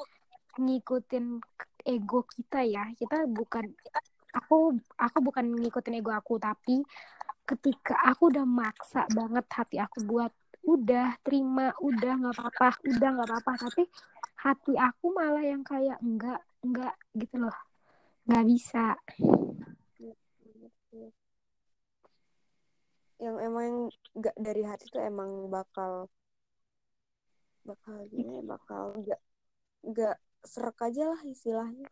ngikutin 0.56 1.44
ego 1.84 2.26
kita 2.28 2.64
ya. 2.66 2.84
Kita 2.96 3.26
bukan 3.28 3.64
aku 4.30 4.78
aku 4.94 5.18
bukan 5.20 5.44
ngikutin 5.58 5.98
ego 5.98 6.14
aku 6.14 6.38
tapi 6.38 6.82
ketika 7.48 7.98
aku 8.06 8.30
udah 8.30 8.46
maksa 8.46 9.10
banget 9.10 9.46
hati 9.50 9.76
aku 9.82 10.06
buat 10.06 10.30
udah 10.60 11.18
terima 11.24 11.74
udah 11.82 12.12
nggak 12.20 12.34
apa-apa 12.36 12.68
udah 12.86 13.08
nggak 13.16 13.28
apa-apa. 13.28 13.52
Tapi 13.68 13.82
hati 14.40 14.72
aku 14.76 15.06
malah 15.12 15.44
yang 15.44 15.64
kayak 15.66 15.98
enggak 16.00 16.40
enggak 16.62 16.94
gitu 17.16 17.36
loh. 17.40 17.56
Nggak 18.28 18.44
bisa. 18.46 18.86
Yang 23.20 23.36
emang 23.44 23.68
nggak 24.16 24.36
dari 24.40 24.62
hati 24.64 24.88
tuh 24.88 25.02
emang 25.04 25.52
bakal 25.52 26.08
bakal 27.64 28.00
gini 28.08 28.40
bakal 28.42 28.96
nggak 28.96 29.20
nggak 29.84 30.16
serak 30.44 30.78
aja 30.82 31.14
lah 31.14 31.20
istilahnya 31.24 31.88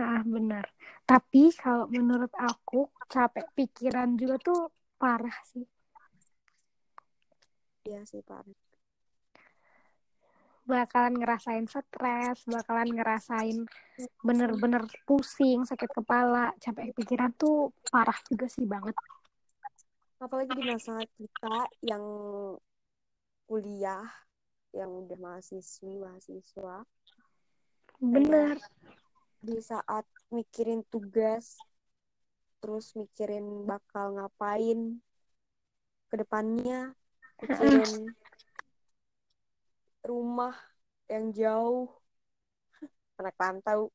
Nah, 0.00 0.24
benar. 0.24 0.64
Tapi 1.04 1.52
kalau 1.52 1.84
menurut 1.92 2.32
aku 2.32 2.88
capek 3.04 3.44
pikiran 3.52 4.16
juga 4.16 4.40
tuh 4.40 4.60
parah 4.96 5.36
sih. 5.44 5.66
iya 7.84 8.00
sih 8.08 8.24
parah 8.24 8.56
Bakalan 10.64 11.18
ngerasain 11.18 11.66
stres, 11.66 12.46
bakalan 12.46 12.94
ngerasain 12.94 13.58
bener-bener 14.22 14.86
pusing, 15.02 15.66
sakit 15.66 15.90
kepala, 15.90 16.54
capek 16.62 16.94
pikiran 16.94 17.34
tuh 17.34 17.74
parah 17.90 18.16
juga 18.30 18.46
sih 18.46 18.64
banget. 18.64 18.94
apalagi 20.20 20.52
di 20.52 20.64
masa 20.68 21.00
kita 21.16 21.56
yang 21.80 22.04
kuliah 23.48 24.04
yang 24.76 24.92
udah 24.92 25.16
mahasiswi 25.16 25.96
mahasiswa 25.96 26.84
Bener. 28.00 28.56
di 29.40 29.56
saat 29.56 30.04
mikirin 30.28 30.84
tugas 30.92 31.56
terus 32.60 32.92
mikirin 32.92 33.64
bakal 33.64 34.20
ngapain 34.20 35.00
ke 36.12 36.14
depannya 36.20 36.92
mikirin 37.40 38.12
rumah 40.04 40.52
yang 41.08 41.32
jauh. 41.32 41.88
Anak 43.16 43.36
rantau. 43.40 43.88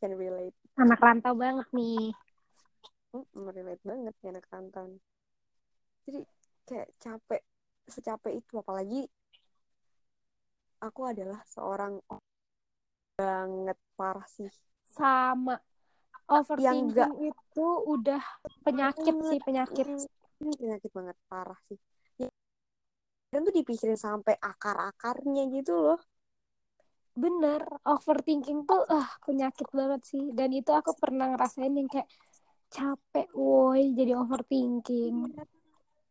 Can 0.00 0.16
relate. 0.20 0.56
Anak 0.76 1.00
rantau 1.00 1.32
banget 1.32 1.68
nih. 1.72 2.12
Hmm, 3.12 3.48
relate 3.48 3.80
banget 3.84 4.14
nih 4.20 4.28
anak 4.36 4.46
rantau 4.52 5.00
jadi 6.04 6.20
kayak 6.68 6.88
capek 7.00 7.42
secapek 7.88 8.32
itu. 8.40 8.52
Apalagi 8.60 9.02
aku 10.84 11.00
adalah 11.08 11.40
seorang 11.48 11.96
banget 13.14 13.78
parah 13.94 14.26
sih 14.26 14.50
Sama. 14.82 15.58
Overthinking 16.24 16.88
enggak. 16.88 17.10
itu 17.20 17.66
udah 17.84 18.22
penyakit 18.64 19.14
sih, 19.28 19.38
penyakit. 19.44 19.86
ini 20.40 20.52
penyakit 20.56 20.90
banget 20.90 21.16
parah 21.28 21.58
sih 21.68 21.76
Ya, 22.16 22.30
dan 23.34 23.44
tuh 23.44 23.54
dipikirin 23.54 23.98
sampai 23.98 24.38
akar-akarnya 24.40 25.50
gitu 25.52 25.74
loh 25.76 26.00
Bener, 27.14 27.62
overthinking 27.86 28.66
tuh 28.66 28.82
ah 28.90 29.06
penyakit 29.22 29.70
banget 29.70 30.02
sih. 30.02 30.34
Dan 30.34 30.50
itu 30.50 30.74
aku 30.74 30.98
pernah 30.98 31.30
ngerasain 31.30 31.70
yang 31.70 31.86
kayak 31.86 32.10
capek 32.74 33.30
woi 33.38 33.94
jadi 33.94 34.18
overthinking. 34.18 35.30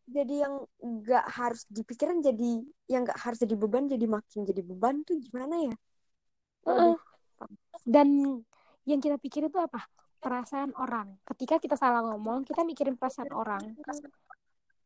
jadi 0.07 0.47
yang 0.47 0.63
nggak 0.79 1.25
harus 1.27 1.67
dipikirin 1.67 2.23
jadi 2.23 2.63
yang 2.87 3.03
nggak 3.03 3.19
harus 3.19 3.39
jadi 3.43 3.55
beban 3.59 3.87
jadi 3.91 4.03
makin 4.07 4.47
jadi 4.47 4.61
beban 4.63 5.03
tuh 5.03 5.19
gimana 5.19 5.55
ya 5.67 5.75
Dan 7.83 8.39
yang 8.87 8.99
kita 9.03 9.19
pikirin 9.19 9.51
tuh 9.51 9.63
apa? 9.63 9.87
Perasaan 10.23 10.71
orang. 10.79 11.19
Ketika 11.27 11.59
kita 11.59 11.75
salah 11.75 11.99
ngomong, 12.03 12.47
kita 12.47 12.63
mikirin 12.63 12.95
perasaan 12.95 13.31
orang. 13.35 13.75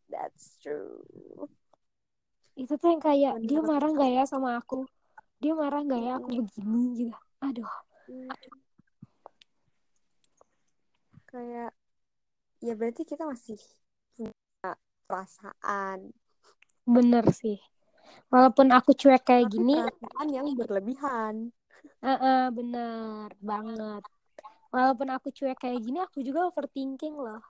that's 0.07 0.55
true 0.63 1.03
Itu 2.57 2.79
tuh 2.79 2.89
yang 2.95 3.03
kayak 3.03 3.43
dia 3.45 3.61
marah 3.61 3.91
nggak 3.91 4.11
ya 4.17 4.23
sama 4.25 4.57
aku? 4.57 4.89
Dia 5.37 5.53
marah 5.53 5.85
nggak 5.85 6.01
ya 6.01 6.11
aku 6.17 6.41
begini 6.41 6.81
gitu. 7.05 7.17
Aduh, 7.37 7.69
kayak 11.29 11.69
ya 12.57 12.73
berarti 12.73 13.05
kita 13.05 13.29
masih 13.29 13.61
punya 14.17 14.73
perasaan 15.05 16.17
bener 16.89 17.29
sih. 17.29 17.61
Walaupun 18.33 18.73
aku 18.73 18.97
cuek 18.97 19.21
kayak 19.21 19.53
tapi 19.53 19.53
gini, 19.53 19.75
perasaan 19.77 20.27
yang 20.33 20.47
berlebihan 20.57 21.53
Heeh, 22.05 22.41
bener 22.57 23.29
banget. 23.49 24.03
Walaupun 24.73 25.07
aku 25.15 25.27
cuek 25.37 25.57
kayak 25.63 25.79
gini, 25.85 25.99
aku 26.05 26.19
juga 26.27 26.39
overthinking 26.49 27.15
loh. 27.25 27.41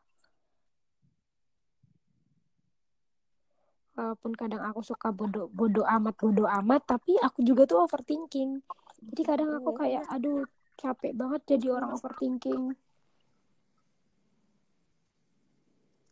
Walaupun 3.98 4.32
kadang 4.38 4.62
aku 4.62 4.82
suka 4.86 5.10
bodoh 5.10 5.50
bodoh 5.50 5.82
amat 5.98 6.16
bodoh 6.22 6.46
amat, 6.62 6.82
tapi 6.86 7.18
aku 7.18 7.40
juga 7.42 7.66
tuh 7.66 7.80
overthinking. 7.90 8.62
Jadi 9.10 9.22
kadang 9.26 9.50
aku 9.58 9.74
kayak, 9.74 10.06
aduh 10.16 10.46
capek 10.78 11.12
banget 11.18 11.42
jadi 11.50 11.68
orang 11.74 11.92
overthinking. 11.98 12.78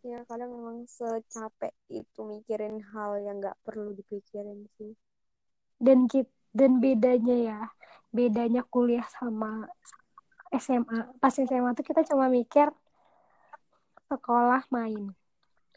ya 0.06 0.22
kadang 0.30 0.54
memang 0.54 0.78
secapek 0.86 1.74
itu 1.90 2.20
mikirin 2.22 2.78
hal 2.94 3.18
yang 3.26 3.42
nggak 3.42 3.58
perlu 3.66 3.90
dipikirin 3.98 4.70
sih 4.78 4.94
Dan 5.80 6.08
dan 6.56 6.72
bedanya 6.80 7.36
ya, 7.36 7.60
bedanya 8.10 8.62
kuliah 8.66 9.06
sama 9.08 9.66
SMA. 10.52 11.10
Pas 11.18 11.34
SMA 11.34 11.74
tuh 11.74 11.86
kita 11.86 12.06
cuma 12.06 12.28
mikir 12.28 12.70
sekolah 14.06 14.64
main. 14.70 15.12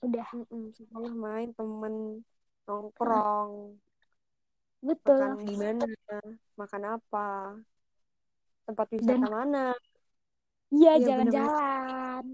Udah, 0.04 0.28
sekolah 0.74 1.12
main 1.12 1.50
temen 1.52 2.22
nongkrong. 2.68 3.74
Betul. 4.78 5.18
makan 5.18 5.42
di 5.42 5.56
mana? 5.58 5.86
Makan 6.54 6.82
apa? 6.86 7.28
Tempat 8.62 8.86
wisata 8.94 9.10
Dan- 9.18 9.26
mana? 9.26 9.66
Iya, 10.68 11.00
Iya, 11.00 11.06
jalan-jalan. 11.08 12.24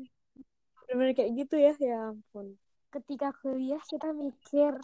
bener-bener 0.84 1.14
kayak 1.14 1.32
gitu 1.38 1.56
ya. 1.56 1.72
Ya 1.78 2.12
ampun. 2.12 2.58
Ketika 2.90 3.32
kuliah 3.40 3.80
kita 3.80 4.10
mikir 4.12 4.76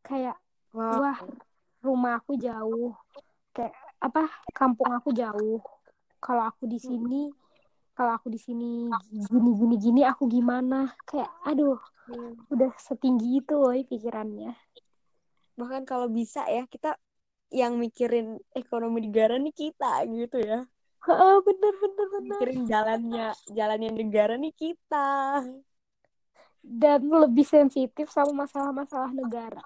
kayak 0.00 0.38
wow 0.72 1.02
wah 1.02 1.18
rumah 1.82 2.22
aku 2.22 2.38
jauh. 2.38 2.94
Kayak 3.52 3.74
apa 3.98 4.30
kampung 4.54 4.90
aku 4.94 5.10
jauh. 5.14 5.62
Kalau 6.18 6.42
aku 6.50 6.66
di 6.66 6.78
sini 6.78 7.30
kalau 7.98 8.14
aku 8.14 8.30
di 8.30 8.38
sini 8.38 8.86
gini 9.10 9.50
gini 9.58 9.74
gini 9.78 10.00
aku 10.06 10.30
gimana? 10.30 10.94
Kayak 11.06 11.30
aduh 11.46 11.78
Iya. 12.08 12.40
udah 12.48 12.72
setinggi 12.80 13.44
itu 13.44 13.52
woy 13.52 13.84
pikirannya. 13.84 14.56
Bahkan 15.60 15.84
kalau 15.84 16.08
bisa 16.08 16.48
ya 16.48 16.64
kita 16.64 16.96
yang 17.52 17.76
mikirin 17.76 18.40
ekonomi 18.56 19.04
negara 19.08 19.36
nih 19.36 19.52
kita 19.52 20.08
gitu 20.08 20.40
ya. 20.40 20.64
Heeh, 21.04 21.36
bener 21.44 21.74
bener 21.76 22.06
bener. 22.08 22.24
Mikirin 22.24 22.62
jalannya 22.64 23.26
jalannya 23.52 23.90
negara 23.92 24.34
nih 24.40 24.56
kita. 24.56 25.44
Dan 26.64 27.00
lebih 27.08 27.44
sensitif 27.44 28.08
sama 28.08 28.44
masalah-masalah 28.48 29.12
negara. 29.12 29.64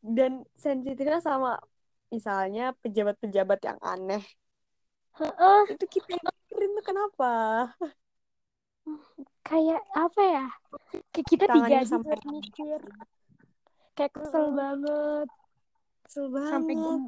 Dan 0.00 0.44
sensitifnya 0.56 1.20
sama 1.20 1.60
misalnya 2.08 2.72
pejabat-pejabat 2.80 3.60
yang 3.64 3.78
aneh. 3.80 4.22
Heeh, 5.18 5.60
itu 5.74 5.84
kita 5.88 6.14
yang 6.14 6.26
mikirin 6.30 6.70
tuh 6.78 6.84
kenapa? 6.86 7.32
Kayak 9.48 9.82
apa 9.92 10.22
ya? 10.22 10.46
Kayak 11.12 11.26
kita 11.26 11.44
Tangannya 11.48 11.80
digaji 11.84 11.90
sampai- 11.90 12.28
mikir. 12.28 12.80
Kayak 13.96 14.12
kesel 14.14 14.46
banget. 14.54 15.28
Kesel 16.06 16.26
sampai 16.32 16.74
banget. 16.74 16.84
gem 16.84 17.02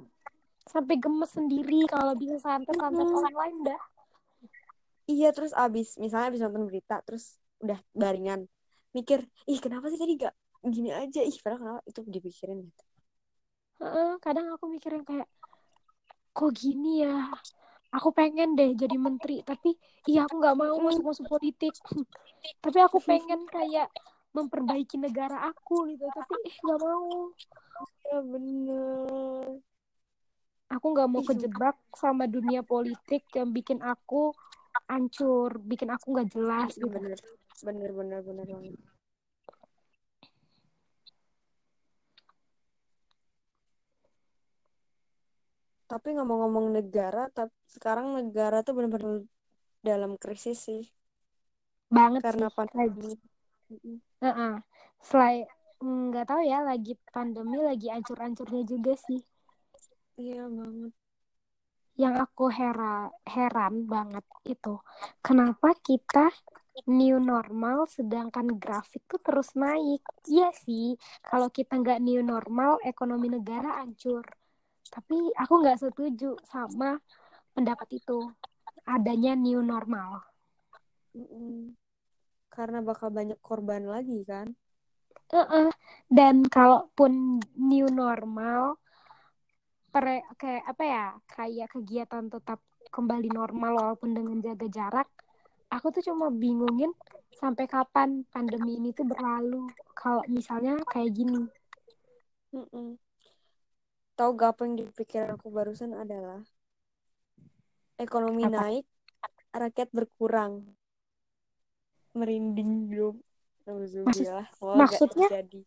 sampai 0.70 0.94
gemes 1.02 1.30
sendiri 1.34 1.80
kalau 1.90 2.14
bisa 2.14 2.38
santet-santet 2.38 3.02
Mm-mm. 3.02 3.20
online 3.26 3.58
dah. 3.66 3.82
Iya 5.10 5.34
terus 5.34 5.50
abis 5.50 5.98
misalnya 5.98 6.30
abis 6.30 6.40
nonton 6.46 6.70
berita 6.70 7.02
terus 7.02 7.38
udah 7.58 7.78
baringan. 7.90 8.46
Mikir 8.94 9.26
ih 9.50 9.58
kenapa 9.58 9.90
sih 9.90 9.98
tadi 9.98 10.14
gak 10.18 10.34
gini 10.62 10.94
aja? 10.94 11.22
Ih 11.22 11.34
padahal 11.42 11.58
kenapa? 11.58 11.80
Itu 11.86 12.00
dipikirin 12.06 12.62
gitu 12.66 12.82
Kadang 14.20 14.46
aku 14.52 14.68
mikirin 14.68 15.02
kayak 15.08 15.28
kok 16.36 16.52
gini 16.52 17.04
ya. 17.04 17.32
Aku 17.90 18.14
pengen 18.14 18.54
deh 18.54 18.70
jadi 18.78 18.94
menteri, 18.94 19.42
tapi 19.42 19.74
iya 20.06 20.22
aku 20.28 20.38
nggak 20.38 20.54
mau 20.54 20.78
masuk-masuk 20.78 21.26
politik. 21.26 21.74
tapi 22.64 22.78
aku 22.78 23.02
pengen 23.02 23.42
kayak 23.50 23.90
memperbaiki 24.30 24.94
negara 24.94 25.50
aku 25.50 25.90
gitu, 25.90 26.06
tapi 26.06 26.34
eh 26.46 26.54
nggak 26.62 26.80
mau. 26.80 27.34
ya 28.06 28.18
bener 28.22 29.58
Aku 30.70 30.86
nggak 30.94 31.08
mau 31.10 31.22
kejebak 31.26 31.76
sama 31.98 32.30
dunia 32.30 32.62
politik 32.62 33.26
yang 33.34 33.50
bikin 33.50 33.82
aku 33.82 34.30
hancur, 34.86 35.58
bikin 35.58 35.90
aku 35.90 36.14
nggak 36.14 36.30
jelas 36.30 36.70
gitu. 36.78 36.86
bener 36.94 37.18
bener 37.66 37.90
bener 37.90 38.20
bener 38.22 38.46
banget 38.46 38.78
tapi 45.90 46.08
ngomong-ngomong 46.16 46.66
negara 46.76 47.22
tapi 47.36 47.54
sekarang 47.74 48.06
negara 48.18 48.56
tuh 48.66 48.72
bener-bener 48.76 49.26
dalam 49.88 50.12
krisis 50.22 50.58
sih 50.66 50.82
Banget 51.96 52.22
karena 52.24 52.46
sih. 52.46 52.54
pandemi 52.56 53.12
Heeh. 54.22 54.54
Selain 55.08 55.44
nggak 55.80 56.26
tahu 56.28 56.42
ya, 56.44 56.58
lagi 56.70 56.92
pandemi 57.14 57.58
lagi 57.68 57.86
ancur-ancurnya 57.96 58.62
juga 58.72 58.92
sih. 59.06 59.20
iya 60.20 60.44
banget 60.56 60.92
Yang 62.02 62.14
aku 62.24 62.44
hera 62.58 62.94
heran 63.34 63.74
banget 63.94 64.24
itu, 64.54 64.74
kenapa 65.26 65.68
kita 65.88 66.26
new 66.98 67.16
normal 67.32 67.78
sedangkan 67.96 68.46
grafik 68.62 69.02
tuh 69.10 69.20
terus 69.26 69.52
naik? 69.62 70.00
Iya 70.34 70.48
sih, 70.64 70.96
kalau 71.28 71.48
kita 71.56 71.72
nggak 71.82 72.00
new 72.06 72.20
normal, 72.32 72.80
ekonomi 72.90 73.26
negara 73.36 73.70
hancur. 73.80 74.24
Tapi 74.90 75.30
aku 75.38 75.52
nggak 75.62 75.78
setuju 75.78 76.34
sama 76.42 76.98
pendapat 77.54 77.88
itu. 77.94 78.26
Adanya 78.82 79.38
new 79.38 79.62
normal. 79.62 80.18
Mm-mm. 81.14 81.78
Karena 82.50 82.82
bakal 82.82 83.14
banyak 83.14 83.38
korban 83.38 83.86
lagi 83.86 84.26
kan. 84.26 84.50
Uh-uh. 85.30 85.70
Dan 86.10 86.42
kalaupun 86.42 87.38
new 87.54 87.86
normal, 87.86 88.82
per, 89.94 90.26
kayak 90.34 90.64
apa 90.66 90.82
ya, 90.82 91.04
kayak 91.30 91.70
kegiatan 91.70 92.26
tetap 92.26 92.58
kembali 92.90 93.30
normal 93.30 93.78
walaupun 93.78 94.10
dengan 94.10 94.42
jaga 94.42 94.66
jarak, 94.66 95.08
aku 95.70 95.94
tuh 95.94 96.10
cuma 96.10 96.34
bingungin 96.34 96.90
sampai 97.38 97.70
kapan 97.70 98.26
pandemi 98.34 98.82
ini 98.82 98.90
tuh 98.90 99.06
berlalu. 99.06 99.70
Kalau 99.94 100.26
misalnya 100.26 100.82
kayak 100.90 101.14
gini. 101.14 101.46
Mm-mm. 102.50 102.98
Tahu 104.20 104.36
gak 104.36 104.52
apa 104.52 104.68
yang 104.68 104.76
dipikir 104.84 105.24
aku 105.32 105.48
barusan 105.48 105.96
adalah 105.96 106.44
ekonomi 107.96 108.44
Apa? 108.44 108.68
naik, 108.68 108.84
rakyat 109.48 109.88
berkurang. 109.96 110.76
Merinding. 112.12 112.92
Semoga 113.64 114.44
nggak 114.60 114.76
maksudnya? 114.76 115.28
terjadi. 115.32 115.60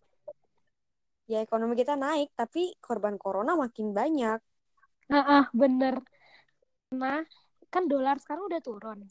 Ya 1.26 1.42
ekonomi 1.42 1.74
kita 1.74 1.98
naik, 1.98 2.30
tapi 2.38 2.78
korban 2.78 3.18
corona 3.18 3.58
makin 3.58 3.89
banyak. 3.89 4.38
Ah, 5.10 5.50
bener. 5.50 6.06
Karena 6.94 7.26
kan 7.74 7.89
dolar 7.89 8.22
sekarang 8.22 8.54
udah 8.54 8.62
turun. 8.62 9.10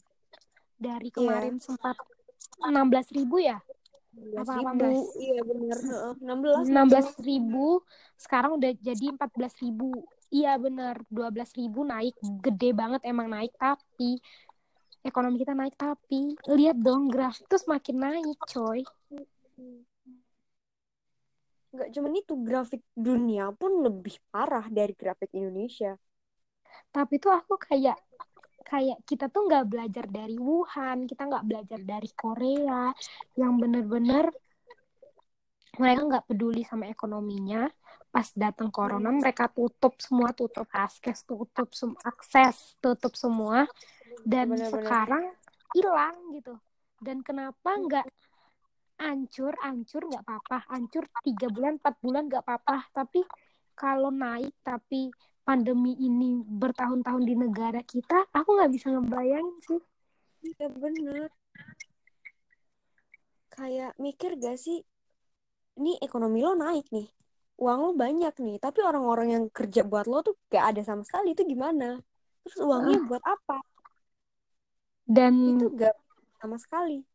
Dari 0.79 1.11
Iya. 1.11 1.19
kemarin 1.19 1.59
sempat 1.59 1.99
16 2.63 3.11
ribu 3.11 3.43
ya? 3.43 3.59
16 4.13 4.45
Apa 4.45 4.53
ribu. 4.53 4.69
18? 4.69 5.17
Iya 5.17 5.39
bener. 5.41 5.77
Heeh, 5.77 6.13
16. 6.21 6.69
16 6.69 7.25
ribu, 7.25 7.67
sekarang 8.15 8.51
udah 8.61 8.71
jadi 8.77 9.05
14 9.13 9.55
ribu. 9.65 9.89
Iya 10.33 10.57
bener, 10.57 10.95
12 11.09 11.53
ribu 11.57 11.85
naik, 11.85 12.17
gede 12.41 12.73
banget 12.73 13.01
emang 13.05 13.29
naik, 13.29 13.53
tapi 13.57 14.17
ekonomi 15.05 15.37
kita 15.37 15.53
naik, 15.53 15.77
tapi 15.77 16.33
lihat 16.49 16.77
dong 16.81 17.11
grafik 17.11 17.45
tuh 17.45 17.61
semakin 17.61 17.95
naik 18.01 18.39
coy. 18.49 18.81
Nggak 21.73 21.89
cuman 21.93 22.13
itu, 22.17 22.33
grafik 22.41 22.81
dunia 22.93 23.53
pun 23.53 23.81
lebih 23.81 24.17
parah 24.33 24.65
dari 24.69 24.93
grafik 24.97 25.29
Indonesia. 25.37 25.97
Tapi 26.89 27.17
tuh 27.21 27.33
aku 27.33 27.57
kayak 27.57 27.97
kayak 28.73 29.05
kita 29.05 29.29
tuh 29.29 29.45
nggak 29.45 29.69
belajar 29.69 30.05
dari 30.09 30.33
Wuhan, 30.41 31.05
kita 31.05 31.29
nggak 31.29 31.45
belajar 31.45 31.79
dari 31.85 32.09
Korea, 32.17 32.89
yang 33.37 33.61
bener-bener 33.61 34.33
mereka 35.77 36.01
nggak 36.09 36.25
peduli 36.25 36.65
sama 36.65 36.89
ekonominya. 36.89 37.69
Pas 38.09 38.29
datang 38.33 38.73
corona, 38.73 39.13
mereka 39.13 39.45
tutup 39.49 40.01
semua, 40.01 40.33
tutup 40.33 40.65
akses, 40.73 41.21
tutup 41.21 41.69
semua 41.73 42.01
akses, 42.01 42.77
tutup 42.81 43.13
semua, 43.13 43.69
dan 44.25 44.49
Bener-bener. 44.49 44.69
sekarang 44.69 45.25
hilang 45.77 46.17
gitu. 46.33 46.53
Dan 46.97 47.21
kenapa 47.21 47.77
nggak 47.77 48.05
hancur, 49.01 49.53
hancur 49.61 50.01
nggak 50.09 50.23
apa-apa, 50.25 50.57
hancur 50.73 51.05
tiga 51.25 51.49
bulan, 51.49 51.77
empat 51.77 51.95
bulan 52.01 52.25
nggak 52.25 52.41
apa-apa. 52.45 52.89
Tapi 52.93 53.21
kalau 53.73 54.13
naik, 54.13 54.53
tapi 54.61 55.09
pandemi 55.43 55.93
ini 55.99 56.39
bertahun-tahun 56.39 57.23
di 57.27 57.35
negara 57.35 57.83
kita, 57.83 58.31
aku 58.31 58.49
nggak 58.55 58.71
bisa 58.71 58.87
ngebayangin 58.95 59.59
sih. 59.63 59.81
Iya 60.43 60.67
bener. 60.71 61.29
Kayak 63.53 63.93
mikir 64.01 64.33
gak 64.41 64.57
sih, 64.57 64.81
ini 65.77 65.95
ekonomi 66.01 66.41
lo 66.41 66.57
naik 66.57 66.89
nih, 66.89 67.05
uang 67.61 67.79
lo 67.85 67.91
banyak 67.93 68.33
nih, 68.41 68.57
tapi 68.57 68.81
orang-orang 68.81 69.29
yang 69.29 69.45
kerja 69.53 69.85
buat 69.85 70.09
lo 70.09 70.25
tuh 70.25 70.33
gak 70.49 70.73
ada 70.73 70.81
sama 70.81 71.05
sekali, 71.05 71.37
itu 71.37 71.45
gimana? 71.45 72.01
Terus 72.41 72.57
uangnya 72.65 72.97
buat 73.05 73.21
apa? 73.21 73.61
Dan 75.05 75.61
Itu 75.61 75.69
gak 75.77 75.93
sama 76.41 76.57
sekali. 76.57 77.05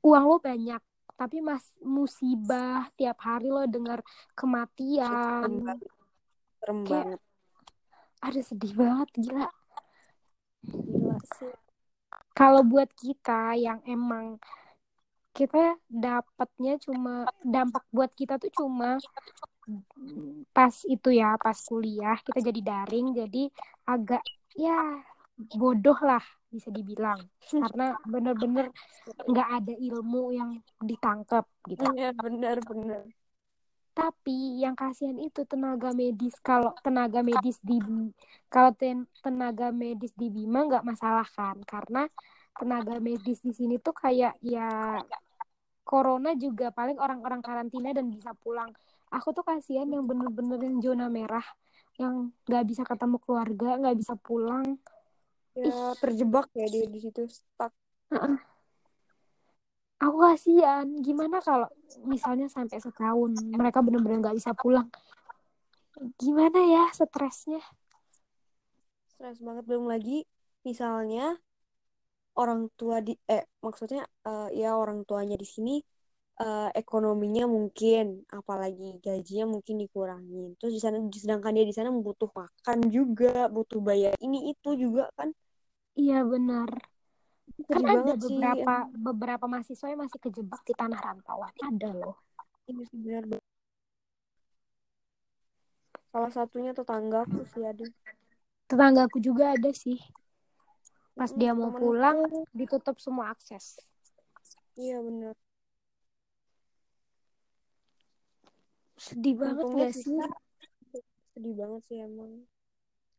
uang 0.00 0.24
lo 0.24 0.40
banyak, 0.40 0.80
tapi 1.20 1.44
mas 1.44 1.68
musibah 1.84 2.88
tiap 2.96 3.20
hari 3.20 3.52
lo 3.52 3.68
dengar 3.68 4.00
kematian. 4.32 5.68
Serem 6.60 6.84
Kayak- 6.84 7.04
banget. 7.08 7.20
Aduh 8.20 8.44
sedih 8.44 8.72
banget 8.76 9.08
gila. 9.16 9.48
Gila 10.62 11.16
sih. 11.40 11.54
Kalau 12.36 12.62
buat 12.62 12.92
kita 12.92 13.56
yang 13.56 13.80
emang 13.88 14.36
kita 15.32 15.78
dapatnya 15.86 16.76
cuma 16.82 17.24
dampak 17.40 17.86
buat 17.94 18.10
kita 18.12 18.36
tuh 18.36 18.50
cuma 18.52 18.98
pas 20.50 20.74
itu 20.84 21.08
ya 21.14 21.38
pas 21.38 21.54
kuliah 21.54 22.18
kita 22.26 22.42
jadi 22.42 22.60
daring 22.60 23.14
jadi 23.14 23.46
agak 23.86 24.26
ya 24.58 25.00
bodoh 25.54 25.94
lah 26.02 26.20
bisa 26.50 26.74
dibilang 26.74 27.22
karena 27.46 27.94
bener-bener 28.02 28.74
nggak 29.30 29.48
ada 29.62 29.74
ilmu 29.78 30.34
yang 30.34 30.50
ditangkap 30.82 31.46
gitu 31.70 31.86
Iya 31.94 32.10
bener 32.18 32.58
bener. 32.66 33.06
Tapi 33.90 34.62
yang 34.62 34.74
kasihan 34.78 35.18
itu 35.18 35.44
tenaga 35.44 35.90
medis. 35.92 36.34
Kalau 36.40 36.72
tenaga 36.80 37.20
medis 37.20 37.58
di 37.60 37.76
kalau 38.48 38.72
ten- 38.74 39.08
tenaga 39.20 39.74
medis 39.74 40.14
di 40.16 40.30
Bima 40.30 40.64
nggak 40.66 40.86
masalah 40.86 41.26
kan? 41.26 41.58
Karena 41.66 42.06
tenaga 42.56 42.96
medis 43.02 43.38
di 43.42 43.52
sini 43.54 43.76
tuh 43.78 43.94
kayak 43.94 44.38
ya 44.42 45.00
corona 45.84 46.38
juga 46.38 46.70
paling 46.70 46.96
orang-orang 47.02 47.42
karantina 47.42 47.90
dan 47.90 48.06
bisa 48.08 48.30
pulang. 48.38 48.70
Aku 49.10 49.34
tuh 49.34 49.42
kasihan 49.42 49.90
yang 49.90 50.06
bener-bener 50.06 50.62
yang 50.62 50.78
zona 50.78 51.10
merah 51.10 51.42
yang 51.98 52.30
nggak 52.46 52.64
bisa 52.70 52.82
ketemu 52.86 53.16
keluarga 53.20 53.68
nggak 53.80 53.96
bisa 53.98 54.14
pulang. 54.14 54.78
Ya 55.58 55.92
terjebak 55.98 56.46
ya 56.54 56.66
dia 56.70 56.86
di 56.86 56.98
situ 57.02 57.26
stuck. 57.26 57.74
Aku 60.00 60.16
kasihan 60.24 60.86
gimana 61.04 61.44
kalau 61.44 61.68
misalnya 62.08 62.48
sampai 62.48 62.80
setahun 62.80 63.36
mereka 63.52 63.84
bener-bener 63.84 64.24
nggak 64.24 64.36
bisa 64.40 64.52
pulang 64.56 64.88
gimana 66.16 66.60
ya 66.64 66.84
stresnya 66.96 67.60
Stres 69.20 69.36
banget 69.44 69.68
belum 69.68 69.84
lagi 69.84 70.24
misalnya 70.64 71.36
orang 72.40 72.72
tua 72.72 73.04
di 73.04 73.12
eh 73.28 73.44
maksudnya 73.60 74.08
eh, 74.24 74.48
ya 74.56 74.72
orang 74.80 75.04
tuanya 75.04 75.36
di 75.36 75.44
sini 75.44 75.76
eh, 76.40 76.68
ekonominya 76.72 77.44
mungkin 77.44 78.24
apalagi 78.32 78.96
gajinya 79.04 79.44
mungkin 79.54 79.76
dikurangin. 79.76 80.56
Terus 80.56 80.72
di 80.76 80.80
sana 80.80 80.96
sedangkan 81.12 81.52
dia 81.52 81.66
di 81.68 81.74
sana 81.76 81.92
butuh 81.92 82.32
makan 82.32 82.78
juga, 82.88 83.52
butuh 83.52 83.80
bayar 83.84 84.16
ini 84.24 84.56
itu 84.56 84.72
juga 84.72 85.12
kan. 85.20 85.28
iya 86.00 86.24
benar 86.24 86.89
kan 87.66 87.82
ada 87.82 87.92
banget 87.96 88.16
sih. 88.20 88.26
beberapa 88.30 88.74
beberapa 88.92 89.44
mahasiswa 89.44 89.86
yang 89.88 90.00
masih 90.00 90.20
kejebak 90.20 90.60
di 90.62 90.72
tanah 90.72 90.98
rantauan 90.98 91.52
ada 91.60 91.90
loh 91.92 92.16
Ini 92.64 92.84
benar 92.94 93.24
banget. 93.26 93.44
Salah 96.10 96.32
satunya 96.32 96.72
tetanggaku 96.72 97.42
sih 97.46 97.62
ada. 97.62 97.86
tetanggaku 98.66 99.18
juga 99.18 99.54
ada 99.54 99.70
sih 99.74 99.98
pas 101.12 101.28
Mm, 101.28 101.36
dia 101.36 101.52
mau 101.52 101.70
pulang 101.70 102.18
ditutup 102.50 102.96
semua 102.96 103.28
akses 103.30 103.76
Iya 104.74 105.02
benar. 105.02 105.34
sedih 108.96 109.34
banget 109.34 109.64
Untungnya 109.64 109.88
gak 109.88 109.94
sih 109.96 110.04
kita 110.06 110.26
sedih 111.32 111.54
banget 111.56 111.80
sih 111.88 111.98
emang. 111.98 112.32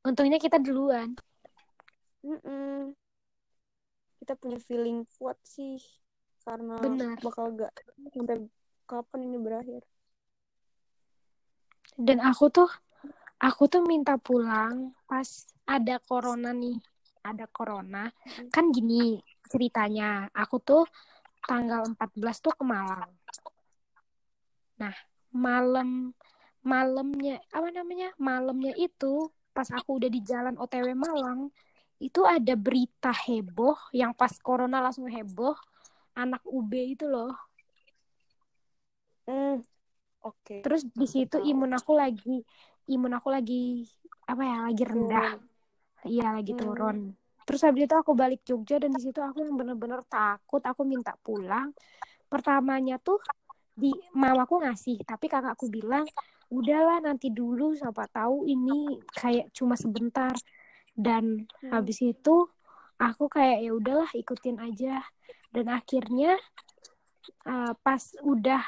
untungnya 0.01 0.37
kita 0.37 0.57
duluan 0.57 1.13
Mm-mm. 2.21 2.93
Kita 4.21 4.37
punya 4.37 4.61
feeling 4.61 5.01
kuat 5.17 5.41
sih 5.41 5.81
karena 6.45 6.77
Benar. 6.77 7.17
bakal 7.25 7.57
gak 7.57 7.73
sampai 8.13 8.45
kapan 8.85 9.19
ini 9.25 9.37
berakhir. 9.41 9.81
dan 11.99 12.23
aku 12.23 12.47
tuh 12.47 12.69
aku 13.41 13.67
tuh 13.67 13.83
minta 13.83 14.15
pulang 14.15 14.95
pas 15.09 15.27
ada 15.67 15.97
corona 15.99 16.55
nih. 16.55 16.77
Ada 17.21 17.45
corona. 17.51 18.09
Kan 18.49 18.73
gini 18.73 19.21
ceritanya 19.49 20.29
aku 20.33 20.57
tuh 20.63 20.83
tanggal 21.45 21.83
14 21.97 22.41
tuh 22.41 22.53
ke 22.55 22.63
Malang. 22.63 23.11
Nah 24.79 24.95
malam 25.33 26.15
malamnya 26.63 27.41
apa 27.51 27.69
namanya? 27.69 28.13
Malamnya 28.17 28.73
itu 28.77 29.29
pas 29.51 29.67
aku 29.69 29.99
udah 29.99 30.09
di 30.09 30.23
jalan 30.23 30.55
OTW 30.55 30.95
Malang 30.95 31.51
itu 32.01 32.25
ada 32.25 32.57
berita 32.57 33.13
heboh 33.13 33.77
yang 33.93 34.17
pas 34.17 34.33
corona 34.41 34.81
langsung 34.81 35.05
heboh 35.05 35.53
anak 36.17 36.41
UB 36.49 36.97
itu 36.97 37.05
loh. 37.05 37.37
Hmm, 39.29 39.61
Oke. 40.25 40.65
terus 40.65 40.81
di 40.89 41.05
situ 41.05 41.37
imun 41.37 41.77
aku 41.77 41.93
lagi 41.93 42.41
imun 42.89 43.13
aku 43.13 43.29
lagi 43.29 43.85
apa 44.25 44.41
ya 44.41 44.57
lagi 44.65 44.83
rendah. 44.83 45.31
Iya 46.01 46.27
lagi 46.33 46.57
Hmm. 46.57 46.59
turun. 46.59 46.97
Terus 47.45 47.61
habis 47.61 47.85
itu 47.85 47.95
aku 47.95 48.17
balik 48.17 48.41
Jogja 48.41 48.81
dan 48.81 48.89
di 48.89 49.01
situ 49.01 49.21
aku 49.21 49.45
yang 49.45 49.53
bener-bener 49.53 50.01
takut 50.09 50.65
aku 50.65 50.81
minta 50.81 51.13
pulang. 51.21 51.69
Pertamanya 52.25 52.97
tuh 52.97 53.21
di 53.77 53.93
mamaku 54.17 54.65
ngasih 54.65 55.05
tapi 55.07 55.31
kakakku 55.31 55.71
bilang 55.71 56.03
udahlah 56.51 56.99
nanti 56.99 57.31
dulu 57.31 57.71
siapa 57.71 58.03
tahu 58.11 58.43
ini 58.43 58.99
kayak 59.15 59.55
cuma 59.55 59.79
sebentar 59.79 60.35
dan 60.93 61.47
Hmm. 61.61 61.71
habis 61.71 62.01
itu 62.01 62.47
aku 62.97 63.25
kayak 63.27 63.65
ya 63.65 63.71
udahlah 63.73 64.09
ikutin 64.13 64.57
aja. 64.61 65.01
Dan 65.51 65.67
akhirnya 65.67 66.39
uh, 67.43 67.73
pas 67.83 67.99
udah 68.23 68.63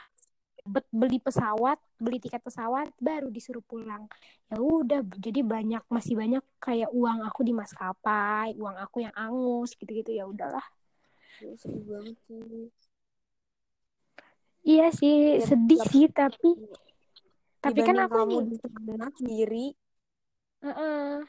beli 0.92 1.20
pesawat 1.20 1.76
beli 2.00 2.24
tiket 2.24 2.40
pesawat 2.40 2.88
baru 3.00 3.28
disuruh 3.28 3.64
pulang. 3.64 4.08
Ya 4.48 4.60
udah 4.60 5.04
jadi 5.20 5.44
banyak 5.44 5.84
masih 5.92 6.16
banyak 6.16 6.44
kayak 6.60 6.92
uang 6.92 7.24
aku 7.24 7.44
di 7.44 7.52
maskapai 7.52 8.56
uang 8.56 8.76
aku 8.80 9.04
yang 9.04 9.16
angus 9.16 9.76
gitu-gitu. 9.76 10.12
Ya 10.16 10.24
udahlah. 10.28 10.64
Ya, 11.44 11.52
iya 14.64 14.88
sih 14.96 15.40
Ya, 15.40 15.44
sedih 15.44 15.80
tetap- 15.84 15.92
sih 15.92 16.06
tapi 16.08 16.50
tapi 17.64 17.80
kan 17.84 17.96
aku 17.96 18.44
kamu 18.60 19.08
sendiri, 19.16 19.66
Heeh. 20.64 21.24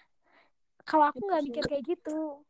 Kalau 0.85 1.05
aku 1.11 1.21
nggak 1.25 1.43
mikir 1.49 1.65
kayak 1.65 1.85
gitu, 1.89 2.45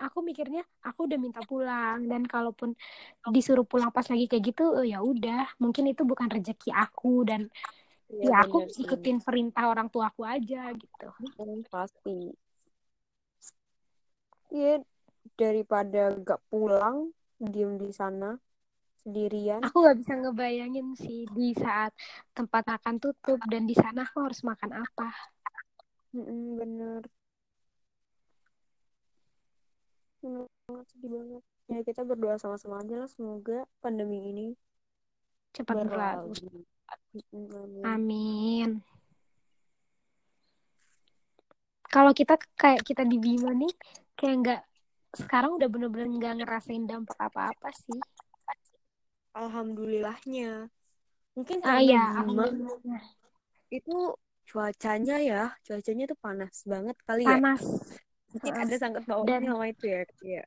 aku 0.00 0.18
mikirnya 0.24 0.62
aku 0.80 1.04
udah 1.10 1.18
minta 1.20 1.40
pulang 1.44 2.06
dan 2.08 2.22
kalaupun 2.24 2.72
disuruh 3.28 3.66
pulang 3.66 3.90
pas 3.92 4.06
lagi 4.08 4.30
kayak 4.30 4.54
gitu, 4.54 4.64
oh 4.72 4.86
ya 4.86 5.02
udah, 5.04 5.50
mungkin 5.60 5.90
itu 5.92 6.02
bukan 6.06 6.30
rezeki 6.30 6.70
aku 6.72 7.26
dan 7.28 7.50
ya, 8.08 8.30
ya 8.30 8.36
aku 8.46 8.64
bener 8.64 8.80
ikutin 8.80 9.18
perintah 9.20 9.64
orang 9.68 9.88
tua 9.92 10.08
aku 10.08 10.22
aja 10.24 10.70
gitu. 10.72 11.08
Hmm, 11.36 11.66
pasti. 11.68 12.32
Iya, 14.50 14.82
daripada 15.38 16.10
gak 16.26 16.40
pulang, 16.50 17.14
diem 17.38 17.78
di 17.78 17.90
sana 17.94 18.38
sendirian. 19.00 19.62
Aku 19.64 19.80
nggak 19.80 19.98
bisa 20.00 20.12
ngebayangin 20.18 20.88
sih 20.98 21.24
di 21.32 21.56
saat 21.56 21.92
tempat 22.36 22.66
makan 22.68 22.96
tutup 23.00 23.40
dan 23.48 23.64
di 23.64 23.72
sana 23.72 24.04
aku 24.04 24.18
harus 24.26 24.40
makan 24.44 24.70
apa. 24.84 25.08
Mm-mm, 26.14 26.58
bener. 26.58 27.02
Bener 30.20 30.44
banget, 30.68 30.86
sedih 30.92 31.10
banget. 31.16 31.42
Ya 31.70 31.78
kita 31.86 32.00
berdoa 32.04 32.36
sama-sama 32.36 32.82
aja 32.82 32.94
lah, 33.04 33.08
semoga 33.08 33.64
pandemi 33.80 34.18
ini 34.30 34.46
Cepat 35.50 35.86
berlalu. 35.86 36.34
amin. 37.34 37.82
Amin. 37.82 38.70
Kalau 41.90 42.14
kita 42.14 42.38
kayak 42.54 42.86
kita 42.86 43.02
di 43.02 43.18
Bima 43.18 43.50
nih, 43.50 43.74
kayak 44.14 44.34
nggak 44.46 44.60
sekarang 45.18 45.58
udah 45.58 45.66
bener-bener 45.66 46.06
nggak 46.06 46.34
ngerasain 46.46 46.86
dampak 46.86 47.18
apa-apa 47.18 47.74
sih. 47.74 47.98
Alhamdulillahnya. 49.34 50.70
Mungkin 51.34 51.58
Ah 51.66 51.82
Bima 51.82 52.46
alhamdulillah. 52.46 53.02
itu 53.70 54.14
cuacanya 54.46 55.16
ya, 55.22 55.42
cuacanya 55.62 56.04
tuh 56.10 56.18
panas 56.18 56.54
banget 56.66 56.96
kali 57.06 57.26
ya. 57.26 57.38
Panas. 57.38 57.62
Mungkin 58.30 58.54
ada 58.54 58.74
sangkut 58.78 59.04
pautnya 59.06 59.38
Dan- 59.38 59.46
sama 59.50 59.66
itu 59.70 59.84
ya. 59.86 60.02
Iya. 60.22 60.44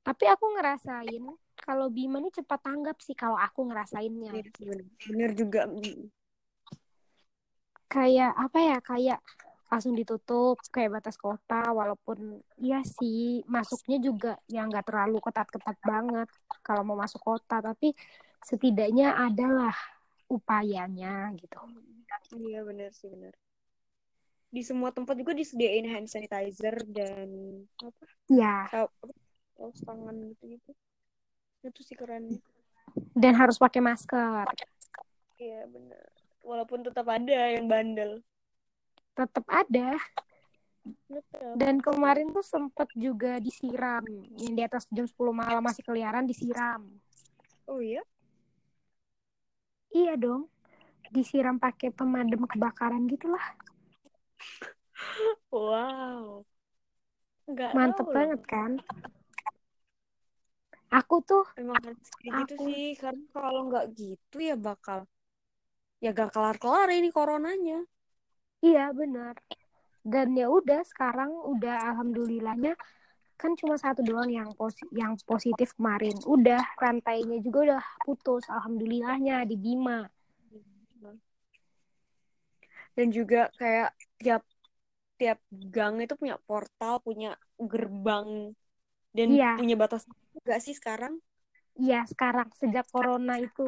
Tapi 0.00 0.24
aku 0.26 0.44
ngerasain 0.56 1.24
kalau 1.60 1.86
Bima 1.92 2.18
nih 2.24 2.32
cepat 2.40 2.60
tanggap 2.64 2.96
sih 3.04 3.12
kalau 3.12 3.36
aku 3.36 3.68
ngerasainnya. 3.68 4.32
Iya, 4.32 4.48
bener. 4.56 4.80
Bener 5.06 5.30
juga. 5.36 5.60
Mm. 5.68 6.08
Kayak 7.90 8.32
apa 8.38 8.58
ya? 8.58 8.78
Kayak 8.80 9.20
langsung 9.70 9.94
ditutup 9.94 10.58
kayak 10.74 10.98
batas 10.98 11.14
kota 11.14 11.70
walaupun 11.70 12.42
iya 12.58 12.82
sih 12.82 13.46
masuknya 13.46 14.02
juga 14.02 14.34
ya 14.50 14.66
nggak 14.66 14.82
terlalu 14.82 15.22
ketat-ketat 15.22 15.78
banget 15.86 16.26
kalau 16.66 16.82
mau 16.82 16.98
masuk 16.98 17.22
kota 17.22 17.62
tapi 17.62 17.94
setidaknya 18.42 19.14
adalah 19.14 19.70
upayanya 20.26 21.30
gitu. 21.38 21.54
Iya 22.34 22.66
bener 22.66 22.90
sih 22.90 23.14
bener. 23.14 23.30
Di 24.50 24.66
semua 24.66 24.90
tempat 24.90 25.14
juga 25.14 25.30
disediain 25.30 25.86
hand 25.86 26.10
sanitizer 26.10 26.74
dan 26.90 27.28
apa? 27.78 28.04
Ya, 28.26 28.66
Kaos 29.54 29.78
tangan 29.80 30.14
gitu-gitu. 30.34 30.74
Itu 31.62 31.80
sih 31.82 31.94
keren. 31.94 32.40
dan 33.14 33.38
harus 33.38 33.54
pakai 33.54 33.78
masker. 33.78 34.50
Iya 35.38 35.70
bener. 35.70 36.04
Walaupun 36.42 36.82
tetap 36.82 37.06
ada 37.06 37.54
yang 37.54 37.70
bandel. 37.70 38.18
Tetap 39.14 39.46
ada 39.46 39.94
Tetap. 40.80 41.54
dan 41.54 41.78
kemarin 41.78 42.32
tuh 42.32 42.42
sempet 42.42 42.88
juga 42.96 43.38
disiram. 43.38 44.02
Yang 44.34 44.54
di 44.56 44.62
atas 44.64 44.84
jam 44.90 45.06
10 45.06 45.30
malam 45.30 45.62
masih 45.62 45.86
keliaran 45.86 46.26
disiram. 46.26 46.88
Oh 47.70 47.78
iya? 47.78 48.02
Iya 49.90 50.18
dong. 50.18 50.50
Disiram 51.10 51.58
pakai 51.58 51.90
pemadam 51.90 52.46
kebakaran 52.46 53.06
gitu 53.06 53.30
lah. 53.30 53.44
Wow. 55.50 56.44
Nggak 57.50 57.70
Mantep 57.74 58.06
tahu 58.06 58.10
loh. 58.10 58.16
banget 58.16 58.42
kan? 58.46 58.70
Aku 60.90 61.22
tuh 61.22 61.46
Emang 61.54 61.78
harus 61.78 61.98
kayak 62.18 62.32
gitu 62.46 62.54
Aku- 62.58 62.66
sih. 62.66 62.86
Karena 62.98 63.24
kalau 63.30 63.60
nggak 63.70 63.86
gitu 63.94 64.36
ya 64.42 64.56
bakal 64.58 65.06
ya 66.00 66.16
gak 66.16 66.32
kelar-kelar 66.32 66.88
ini 66.90 67.12
coronanya. 67.12 67.84
iya 68.64 68.88
benar. 68.90 69.36
Dan 70.00 70.32
ya 70.32 70.48
udah 70.48 70.80
sekarang 70.84 71.28
udah 71.28 71.92
alhamdulillahnya 71.92 72.72
kan 73.36 73.52
cuma 73.56 73.76
satu 73.76 74.00
doang 74.04 74.28
yang 74.32 74.48
posi 74.56 74.84
yang 74.96 75.16
positif 75.24 75.76
kemarin. 75.76 76.16
Udah 76.24 76.60
rantainya 76.76 77.36
juga 77.40 77.58
udah 77.72 77.82
putus 78.04 78.48
alhamdulillahnya 78.48 79.44
di 79.44 79.56
Bima. 79.60 80.08
Dan 82.96 83.12
juga 83.12 83.48
kayak 83.56 83.92
tiap 84.20 84.42
tiap 85.20 85.38
gang 85.74 85.94
itu 86.04 86.14
punya 86.20 86.36
portal, 86.48 86.94
punya 87.06 87.28
gerbang 87.70 88.28
dan 89.16 89.28
Iya. 89.28 89.46
punya 89.56 89.74
batas 89.82 90.02
enggak 90.38 90.60
sih 90.64 90.74
sekarang? 90.80 91.14
Iya 91.82 92.00
sekarang 92.12 92.48
sejak 92.60 92.86
corona 92.94 93.34
itu. 93.46 93.62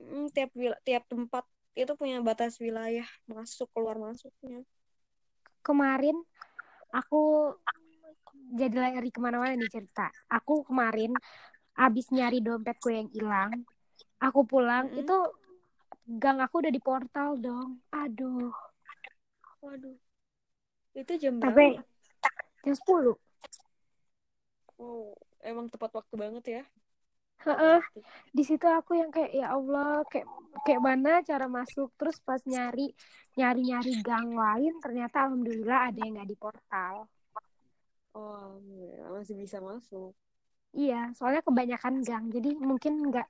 Hmm, 0.00 0.26
tiap 0.34 0.50
tiap 0.86 1.04
tempat 1.12 1.44
itu 1.82 1.92
punya 2.00 2.16
batas 2.28 2.52
wilayah 2.64 3.08
masuk 3.30 3.68
keluar 3.74 3.96
masuknya. 4.06 4.58
Kemarin 5.66 6.16
aku 6.98 7.20
jadi 8.60 8.76
lari 8.82 9.10
ke 9.14 9.20
mana-mana 9.24 9.54
nih 9.56 9.70
cerita. 9.72 10.06
Aku 10.36 10.64
kemarin 10.68 11.12
abis 11.86 12.06
nyari 12.16 12.38
dompetku 12.44 12.88
yang 12.92 13.08
hilang, 13.16 13.52
aku 14.26 14.40
pulang 14.50 14.86
Mm-mm. 14.86 15.02
itu 15.02 15.16
gang 16.22 16.38
aku 16.44 16.54
udah 16.62 16.72
di 16.76 16.80
portal 16.88 17.30
dong. 17.46 17.68
Aduh, 18.02 18.52
Waduh. 19.62 19.96
Itu 20.92 21.12
jam 21.16 21.38
tapi 21.38 21.78
berapa? 21.78 21.86
jam 22.66 22.74
10. 22.74 23.14
Oh, 24.76 25.14
emang 25.40 25.70
tepat 25.70 25.94
waktu 25.94 26.14
banget 26.18 26.44
ya. 26.50 26.62
Heeh. 27.46 27.80
Di 28.30 28.42
situ 28.42 28.66
aku 28.66 28.98
yang 28.98 29.10
kayak 29.10 29.30
ya 29.34 29.54
Allah, 29.54 30.02
kayak 30.10 30.26
kayak 30.66 30.82
mana 30.82 31.22
cara 31.26 31.46
masuk 31.50 31.90
terus 31.98 32.18
pas 32.22 32.38
nyari 32.46 32.94
nyari-nyari 33.34 33.98
gang 34.02 34.30
lain 34.34 34.74
ternyata 34.78 35.26
alhamdulillah 35.26 35.90
ada 35.90 35.98
yang 36.02 36.18
nggak 36.18 36.30
di 36.30 36.38
portal. 36.38 36.94
Oh, 38.12 38.60
masih 39.14 39.34
bisa 39.38 39.58
masuk. 39.58 40.12
Iya, 40.72 41.12
soalnya 41.16 41.44
kebanyakan 41.44 42.00
gang, 42.00 42.24
jadi 42.32 42.56
mungkin 42.56 43.12
nggak 43.12 43.28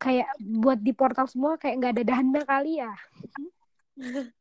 kayak 0.00 0.28
buat 0.40 0.80
di 0.80 0.92
portal 0.96 1.28
semua 1.28 1.60
kayak 1.60 1.76
nggak 1.76 1.92
ada 1.96 2.04
dana 2.04 2.40
kali 2.44 2.80
ya. 2.80 2.92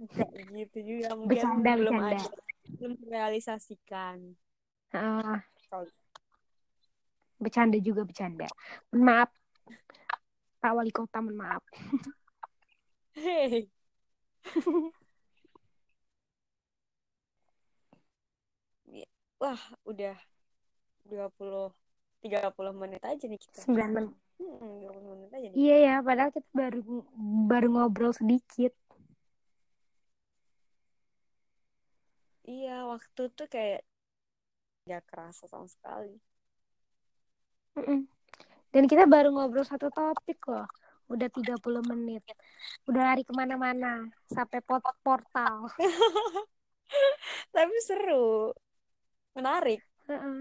Enggak 0.00 0.28
gitu 0.48 0.78
juga. 0.80 1.08
Mungkin 1.12 1.28
Bercanda, 1.28 1.70
belum 1.76 1.94
bercanda. 2.00 2.16
ada, 2.16 2.24
belum 2.80 2.92
terrealisasikan. 3.04 4.16
Heeh, 4.90 5.36
Kalau- 5.68 5.96
bercanda 7.36 7.76
juga 7.78 8.02
bercanda. 8.04 8.48
Mohon 8.90 9.02
Maaf, 9.04 9.30
Pak 10.60 10.72
Wali 10.72 10.92
Kota, 10.92 11.20
mohon 11.20 11.36
maaf. 11.36 11.62
Hei. 13.16 13.68
Wah, 19.40 19.60
udah 19.88 20.16
20 21.08 21.72
30 22.20 22.72
menit 22.76 23.00
aja 23.00 23.24
nih 23.24 23.40
kita. 23.40 23.64
9 23.64 23.88
menit. 23.96 24.12
Hmm, 24.36 24.84
20 24.84 25.04
menit 25.16 25.30
aja 25.32 25.46
nih. 25.48 25.56
Iya 25.56 25.76
ya, 25.80 25.94
padahal 26.04 26.30
kita 26.32 26.48
baru 26.52 26.80
baru 27.48 27.66
ngobrol 27.72 28.12
sedikit. 28.12 28.76
Iya, 32.50 32.82
waktu 32.90 33.22
tuh 33.30 33.46
kayak 33.46 33.86
gak 34.90 35.06
kerasa 35.06 35.46
sama 35.46 35.70
sekali. 35.70 36.18
Dan 38.74 38.90
kita 38.90 39.06
baru 39.06 39.30
ngobrol 39.30 39.62
satu 39.62 39.86
topik 39.94 40.42
loh. 40.50 40.66
Udah 41.06 41.30
30 41.30 41.82
menit. 41.86 42.26
Udah 42.90 43.14
lari 43.14 43.22
ke 43.22 43.30
mana-mana. 43.30 44.02
Sampai 44.26 44.58
pot 44.66 44.82
portal. 45.02 45.70
Tapi 47.54 47.76
seru. 47.86 48.50
Menarik. 49.38 49.82
Heeh. 50.10 50.38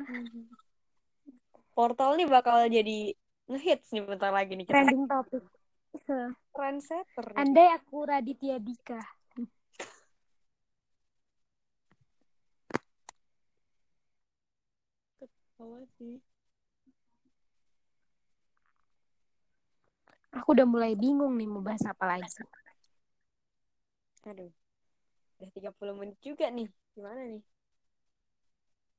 Portal 1.78 2.18
nih 2.18 2.26
bakal 2.26 2.66
jadi 2.70 3.14
ngehits 3.50 3.94
nih 3.94 4.02
bentar 4.06 4.34
lagi 4.34 4.58
nih 4.58 4.66
kita. 4.66 4.74
Trending 4.78 5.06
topik. 5.06 5.46
Trendsetter. 6.54 7.26
Andai 7.38 7.70
aku 7.74 8.06
Raditya 8.06 8.58
Dika. 8.58 9.02
Ketawa 15.60 15.84
sih. 16.00 16.16
Aku 20.40 20.56
udah 20.56 20.64
mulai 20.64 20.96
bingung 20.96 21.36
nih 21.36 21.52
mau 21.52 21.60
bahas 21.60 21.84
apa 21.84 22.16
lagi. 22.16 22.32
Aduh. 24.24 24.56
Udah 25.36 25.50
30 25.52 26.00
menit 26.00 26.16
juga 26.24 26.48
nih. 26.48 26.72
Gimana 26.96 27.28
nih? 27.28 27.44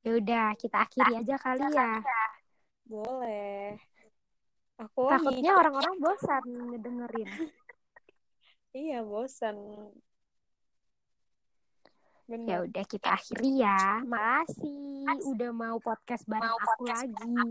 Ya 0.04 0.10
udah, 0.20 0.46
kita 0.60 0.84
akhiri 0.84 1.24
aja 1.24 1.40
kali 1.40 1.64
ya. 1.64 2.04
Boleh. 2.84 3.80
Aku 4.84 5.08
Takutnya 5.08 5.56
orang-orang 5.56 5.96
bosan 5.96 6.44
ngedengerin. 6.44 7.28
Iya, 8.76 9.00
bosan. 9.02 9.56
Ya 12.30 12.62
udah 12.62 12.84
kita 12.86 13.18
akhiri 13.18 13.66
ya. 13.66 14.06
Makasih 14.06 15.02
udah 15.34 15.50
mau 15.50 15.82
podcast 15.82 16.22
bareng 16.30 16.46
aku 16.46 16.86
lagi. 16.86 17.42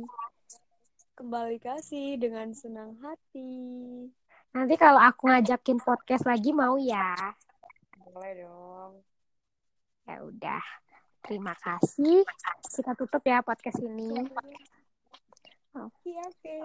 Kembali 1.20 1.60
kasih 1.60 2.16
dengan 2.16 2.56
senang 2.56 2.96
hati. 3.04 4.08
Nanti 4.56 4.80
kalau 4.80 5.04
aku 5.04 5.28
ngajakin 5.28 5.84
podcast 5.84 6.24
lagi 6.24 6.56
mau 6.56 6.80
ya. 6.80 7.12
Boleh 8.08 8.40
dong. 8.40 9.04
Ya 10.08 10.24
udah. 10.24 10.64
Terima 11.28 11.52
kasih. 11.60 12.24
Kita 12.72 12.96
tutup 12.96 13.20
ya 13.28 13.44
podcast 13.44 13.84
ini. 13.84 14.16
Oke, 15.76 16.16
oke. 16.24 16.56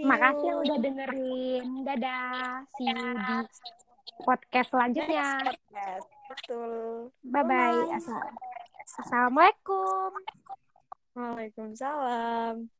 You. 0.00 0.08
Makasih 0.08 0.44
yang 0.48 0.58
udah 0.64 0.78
dengerin. 0.80 1.66
Dadah. 1.84 2.64
See 2.80 2.88
you 2.88 2.96
di 2.96 3.85
podcast 4.22 4.68
selanjutnya. 4.72 5.40
Yes, 5.72 6.04
betul. 6.30 7.10
Bye-bye. 7.26 7.90
Assalamualaikum. 9.02 10.10
Waalaikumsalam. 11.16 12.75